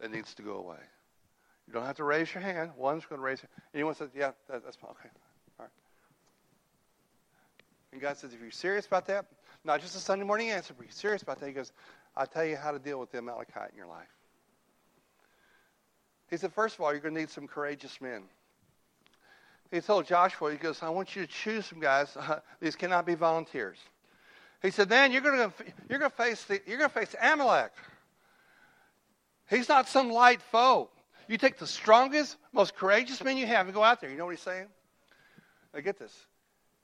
[0.00, 0.80] that needs to go away?
[1.66, 2.70] You don't have to raise your hand.
[2.78, 3.50] One's going to raise it.
[3.74, 4.78] Anyone says, yeah, that, that's.
[4.82, 5.10] Okay.
[7.92, 9.26] And God says, if you're serious about that,
[9.64, 11.72] not just a Sunday morning answer, but you're serious about that, He goes,
[12.16, 14.08] I'll tell you how to deal with the Amalekite in your life.
[16.30, 18.24] He said, first of all, you're going to need some courageous men.
[19.70, 22.16] He told Joshua, he goes, I want you to choose some guys.
[22.16, 23.78] Uh, these cannot be volunteers.
[24.62, 25.52] He said, then you're going to
[25.88, 27.72] you're going to face the, you're going to face Amalek.
[29.48, 30.90] He's not some light foe.
[31.28, 34.10] You take the strongest, most courageous men you have and go out there.
[34.10, 34.66] You know what he's saying?
[35.74, 36.14] Now get this.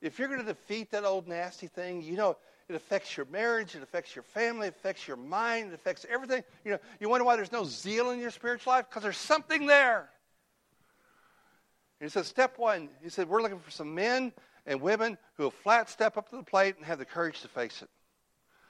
[0.05, 2.37] If you're going to defeat that old nasty thing, you know
[2.69, 6.43] it affects your marriage, it affects your family, it affects your mind, it affects everything.
[6.63, 8.85] You know, you wonder why there's no zeal in your spiritual life?
[8.87, 10.09] Because there's something there.
[11.99, 14.31] And he said, step one, he said, we're looking for some men
[14.67, 17.47] and women who will flat step up to the plate and have the courage to
[17.47, 17.89] face it.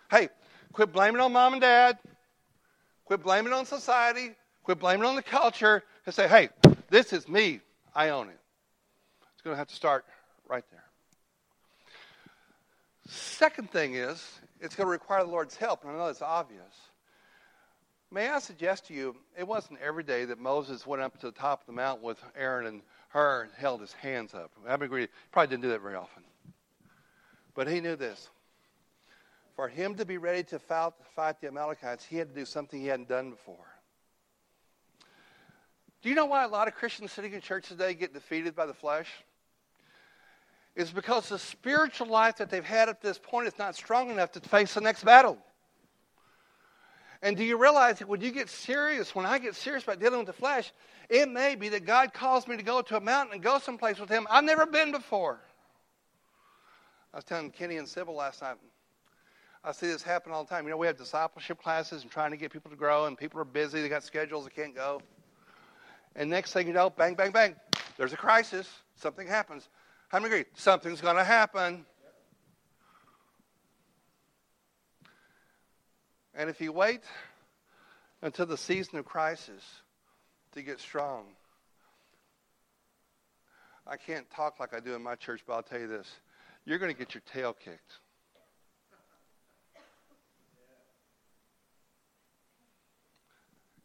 [0.10, 0.30] Hey,
[0.72, 1.98] quit blaming on mom and dad.
[3.04, 4.36] Quit blaming on society.
[4.64, 5.84] Quit blaming on the culture.
[6.06, 6.50] And say, hey,
[6.90, 7.60] this is me.
[7.94, 8.40] I own it.
[9.34, 10.06] It's going to have to start
[10.48, 10.85] right there.
[13.08, 16.62] Second thing is, it's going to require the Lord's help, and I know it's obvious.
[18.12, 21.32] May I suggest to you, it wasn't every day that Moses went up to the
[21.32, 24.52] top of the mountain with Aaron and Hur and held his hands up.
[24.68, 26.24] I agree, he probably didn't do that very often.
[27.54, 28.30] But he knew this.
[29.56, 32.88] For him to be ready to fight the Amalekites, he had to do something he
[32.88, 33.66] hadn't done before.
[36.02, 38.66] Do you know why a lot of Christians sitting in church today get defeated by
[38.66, 39.08] the flesh?
[40.76, 44.32] Is because the spiritual life that they've had at this point is not strong enough
[44.34, 45.38] to face the next battle.
[47.22, 50.20] And do you realize that when you get serious, when I get serious about dealing
[50.20, 50.74] with the flesh,
[51.10, 54.00] it may be that God calls me to go to a mountain and go someplace
[54.00, 55.40] with Him I've never been before.
[57.14, 58.58] I was telling Kenny and Sybil last night,
[59.64, 60.66] I see this happen all the time.
[60.66, 63.40] You know, we have discipleship classes and trying to get people to grow, and people
[63.40, 65.02] are busy, they got schedules, they can't go.
[66.16, 67.56] And next thing you know, bang, bang, bang,
[67.98, 69.70] there's a crisis, something happens.
[70.16, 70.46] How many agree?
[70.56, 71.86] Something's going to happen.
[76.34, 77.02] And if you wait
[78.22, 79.62] until the season of crisis
[80.54, 81.26] to get strong,
[83.86, 86.08] I can't talk like I do in my church, but I'll tell you this.
[86.64, 88.00] You're going to get your tail kicked.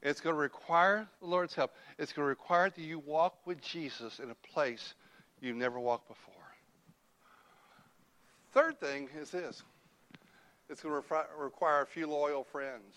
[0.00, 1.72] It's going to require the Lord's help.
[1.98, 4.94] It's going to require that you walk with Jesus in a place
[5.40, 6.34] you've never walked before.
[8.52, 9.62] Third thing is this
[10.68, 12.94] it's going to require a few loyal friends.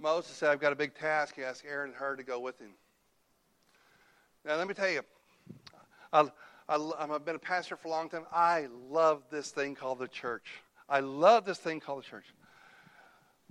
[0.00, 1.34] Moses said, I've got a big task.
[1.34, 2.70] He asked Aaron and Hur to go with him.
[4.44, 5.02] Now, let me tell you,
[6.12, 6.28] I,
[6.68, 8.24] have been a pastor for a long time.
[8.32, 10.46] I love this thing called the church.
[10.88, 12.26] I love this thing called the church.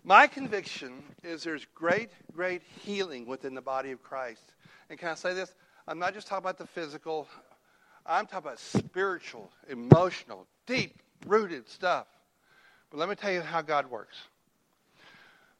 [0.03, 4.53] My conviction is there's great, great healing within the body of Christ.
[4.89, 5.53] And can I say this?
[5.87, 7.27] I'm not just talking about the physical,
[8.05, 12.07] I'm talking about spiritual, emotional, deep rooted stuff.
[12.89, 14.17] But let me tell you how God works.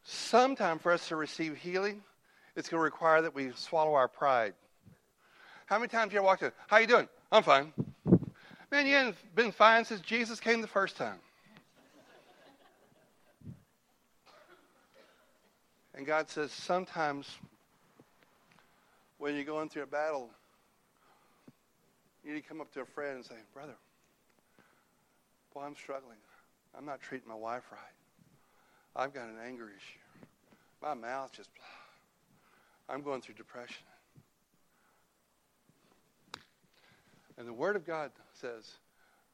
[0.03, 2.01] Sometime for us to receive healing,
[2.55, 4.53] it's going to require that we swallow our pride.
[5.65, 6.51] How many times you walked in?
[6.67, 7.07] How you doing?
[7.31, 7.73] I'm fine.
[8.71, 11.19] Man, you haven't been fine since Jesus came the first time.
[15.93, 17.27] And God says sometimes
[19.17, 20.29] when you're going through a battle,
[22.23, 23.75] you need to come up to a friend and say, Brother,
[25.53, 26.17] boy, I'm struggling.
[26.77, 27.79] I'm not treating my wife right.
[28.95, 30.27] I've got an anger issue.
[30.81, 31.49] My mouth just,
[32.89, 33.83] I'm going through depression.
[37.37, 38.73] And the Word of God says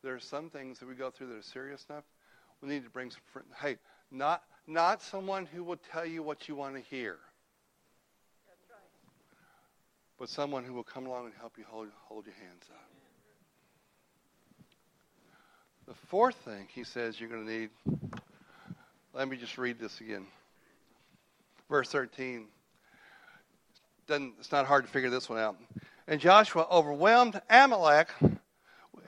[0.03, 2.03] there are some things that we go through that are serious enough.
[2.61, 3.21] We need to bring some,
[3.61, 3.77] hey,
[4.11, 7.17] not, not someone who will tell you what you want to hear.
[10.19, 12.89] But someone who will come along and help you hold, hold your hands up.
[15.87, 17.69] The fourth thing he says you're going to need,
[19.13, 20.25] let me just read this again.
[21.69, 22.45] Verse 13.
[24.07, 25.57] Doesn't, it's not hard to figure this one out.
[26.07, 28.09] And Joshua overwhelmed Amalek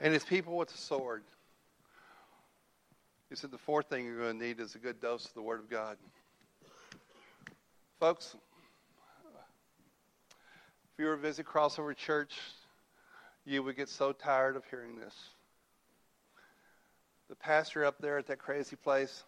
[0.00, 1.22] and his people with the sword.
[3.28, 5.42] He said the fourth thing you're going to need is a good dose of the
[5.42, 5.96] Word of God.
[7.98, 8.36] Folks,
[10.96, 12.38] if you were to visit Crossover Church,
[13.44, 15.14] you would get so tired of hearing this.
[17.28, 19.24] The pastor up there at that crazy place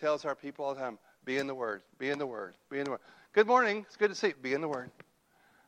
[0.00, 2.78] tells our people all the time, be in the Word, be in the Word, be
[2.78, 3.00] in the Word.
[3.34, 3.84] Good morning.
[3.86, 4.34] It's good to see you.
[4.40, 4.90] Be in the Word.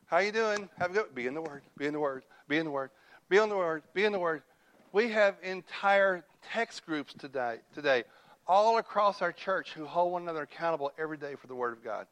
[0.07, 0.69] How you doing?
[0.79, 1.13] Have a good.
[1.13, 1.61] Be in the Word.
[1.77, 2.23] Be in the Word.
[2.47, 2.89] Be in the Word.
[3.29, 3.83] Be in the Word.
[3.93, 4.41] Be in the Word.
[4.91, 8.05] We have entire text groups today, today,
[8.47, 11.83] all across our church who hold one another accountable every day for the Word of
[11.83, 12.07] God.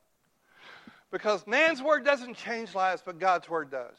[1.12, 3.98] Because man's word doesn't change lives, but God's word does.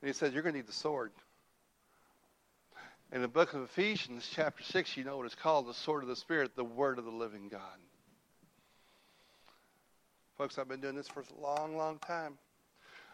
[0.00, 1.12] And he says, You're going to need the sword.
[3.12, 6.08] In the book of Ephesians, chapter 6, you know what it's called the sword of
[6.08, 7.60] the Spirit, the word of the living God.
[10.38, 12.38] Folks, I've been doing this for a long, long time.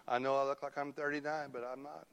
[0.07, 2.07] I know I look like I'm 39, but I'm not.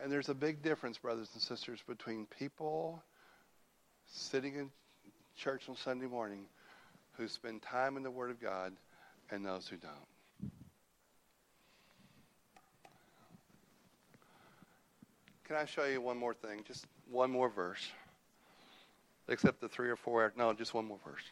[0.00, 3.02] And there's a big difference, brothers and sisters, between people
[4.06, 4.70] sitting in
[5.36, 6.46] church on Sunday morning
[7.18, 8.72] who spend time in the Word of God
[9.30, 10.50] and those who don't.
[15.44, 16.62] Can I show you one more thing?
[16.66, 17.90] Just one more verse.
[19.28, 20.32] Except the three or four.
[20.36, 21.22] No, just one more verse.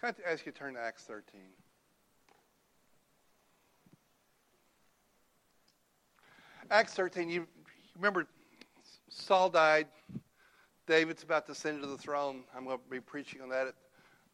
[0.00, 1.40] Can I ask you to turn to Acts 13?
[6.70, 7.46] Acts 13, you
[7.96, 8.26] remember
[9.08, 9.86] Saul died.
[10.86, 12.44] David's about to ascend to the throne.
[12.56, 13.74] I'm going to be preaching on that at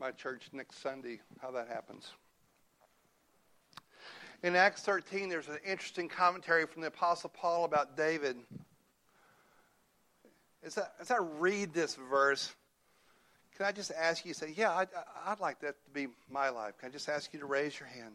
[0.00, 2.10] my church next Sunday, how that happens.
[4.42, 8.36] In Acts 13, there's an interesting commentary from the Apostle Paul about David.
[10.62, 12.54] As I, as I read this verse,
[13.56, 14.88] can I just ask you, say, yeah, I'd,
[15.24, 16.76] I'd like that to be my life.
[16.78, 18.14] Can I just ask you to raise your hand?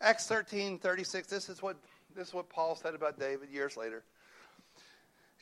[0.00, 1.76] Acts 13, 36, this is what,
[2.14, 4.04] this is what Paul said about David years later.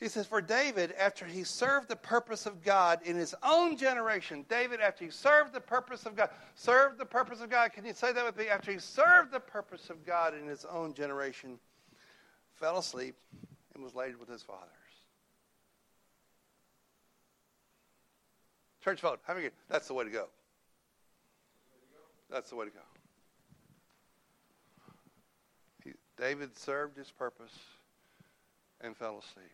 [0.03, 4.45] He says, For David, after he served the purpose of God in his own generation,
[4.49, 7.93] David, after he served the purpose of God, served the purpose of God, can you
[7.93, 8.49] say that with me?
[8.49, 11.57] After he served the purpose of God in his own generation,
[12.55, 13.15] fell asleep
[13.73, 14.67] and was laid with his fathers.
[18.83, 19.21] Church vote.
[19.25, 19.51] How many?
[19.69, 20.27] That's the way to go.
[22.29, 22.79] That's the way to go.
[26.17, 27.57] David served his purpose
[28.81, 29.53] and fell asleep.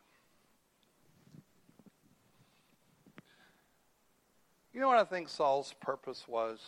[4.74, 6.59] You know what I think Saul's purpose was?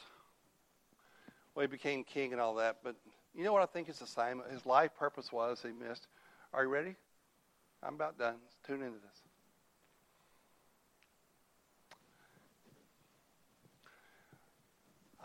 [1.54, 2.96] Well, he became king and all that, but
[3.36, 6.08] you know what I think his assignment, his life purpose was he missed?
[6.54, 6.96] Are you ready?
[7.84, 8.36] I'm about done.
[8.44, 9.22] Let's tune into this.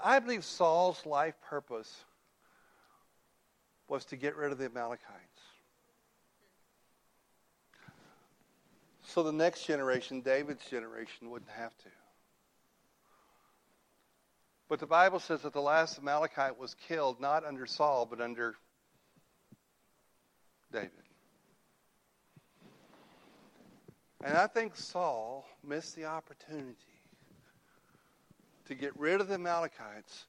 [0.02, 2.04] I believe Saul's life purpose
[3.88, 5.02] was to get rid of the Amalekites.
[9.02, 11.88] So the next generation, David's generation, wouldn't have to.
[14.68, 18.56] But the Bible says that the last Amalekite was killed not under Saul, but under
[20.72, 20.90] David.
[24.24, 26.74] And I think Saul missed the opportunity
[28.66, 30.24] to get rid of the Amalekites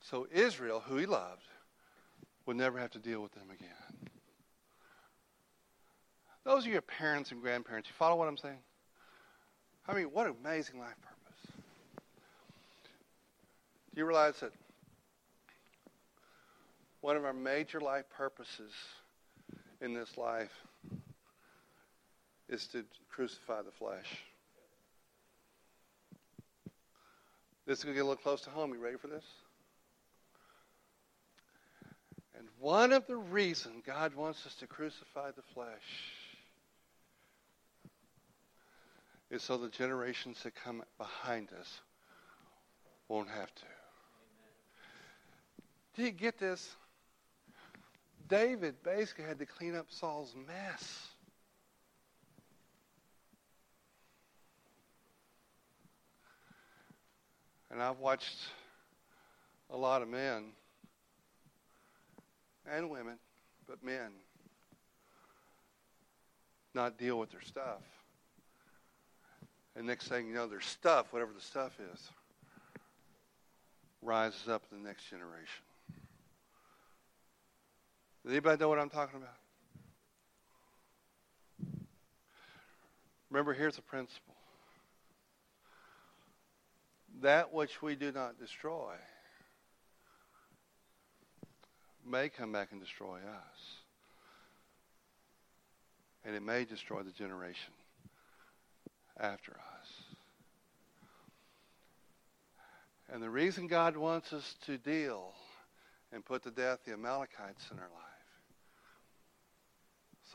[0.00, 1.42] so Israel, who he loved,
[2.46, 4.10] would never have to deal with them again.
[6.44, 8.62] Those are your parents and grandparents, you follow what I'm saying?
[9.88, 11.15] I mean, what an amazing life purpose.
[13.96, 14.52] Do you realize that
[17.00, 18.72] One of our major life purposes
[19.80, 20.52] in this life
[22.50, 24.22] is to crucify the flesh.
[27.66, 28.74] This is going to get a little close to home.
[28.74, 29.24] You ready for this?
[32.36, 36.10] And one of the reasons God wants us to crucify the flesh
[39.30, 41.80] is so the generations that come behind us
[43.08, 43.75] won't have to.
[45.96, 46.76] Do you get this?
[48.28, 51.08] David basically had to clean up Saul's mess.
[57.70, 58.36] And I've watched
[59.70, 60.44] a lot of men
[62.70, 63.16] and women,
[63.66, 64.10] but men,
[66.74, 67.80] not deal with their stuff.
[69.74, 72.10] And next thing you know, their stuff, whatever the stuff is,
[74.02, 75.65] rises up in the next generation.
[78.26, 79.36] Does anybody know what I'm talking about?
[83.30, 84.34] Remember, here's a principle
[87.22, 88.94] that which we do not destroy
[92.04, 93.60] may come back and destroy us.
[96.24, 97.74] And it may destroy the generation
[99.20, 99.88] after us.
[103.12, 105.32] And the reason God wants us to deal
[106.12, 108.05] and put to death the Amalekites in our life,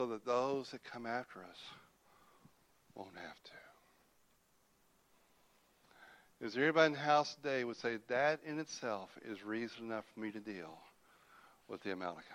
[0.01, 1.59] so that those that come after us
[2.95, 3.51] won't have to.
[6.43, 9.85] Is there anybody in the house today who would say that in itself is reason
[9.85, 10.75] enough for me to deal
[11.67, 12.25] with the Amalekites?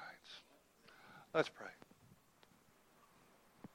[1.34, 1.66] Let's pray.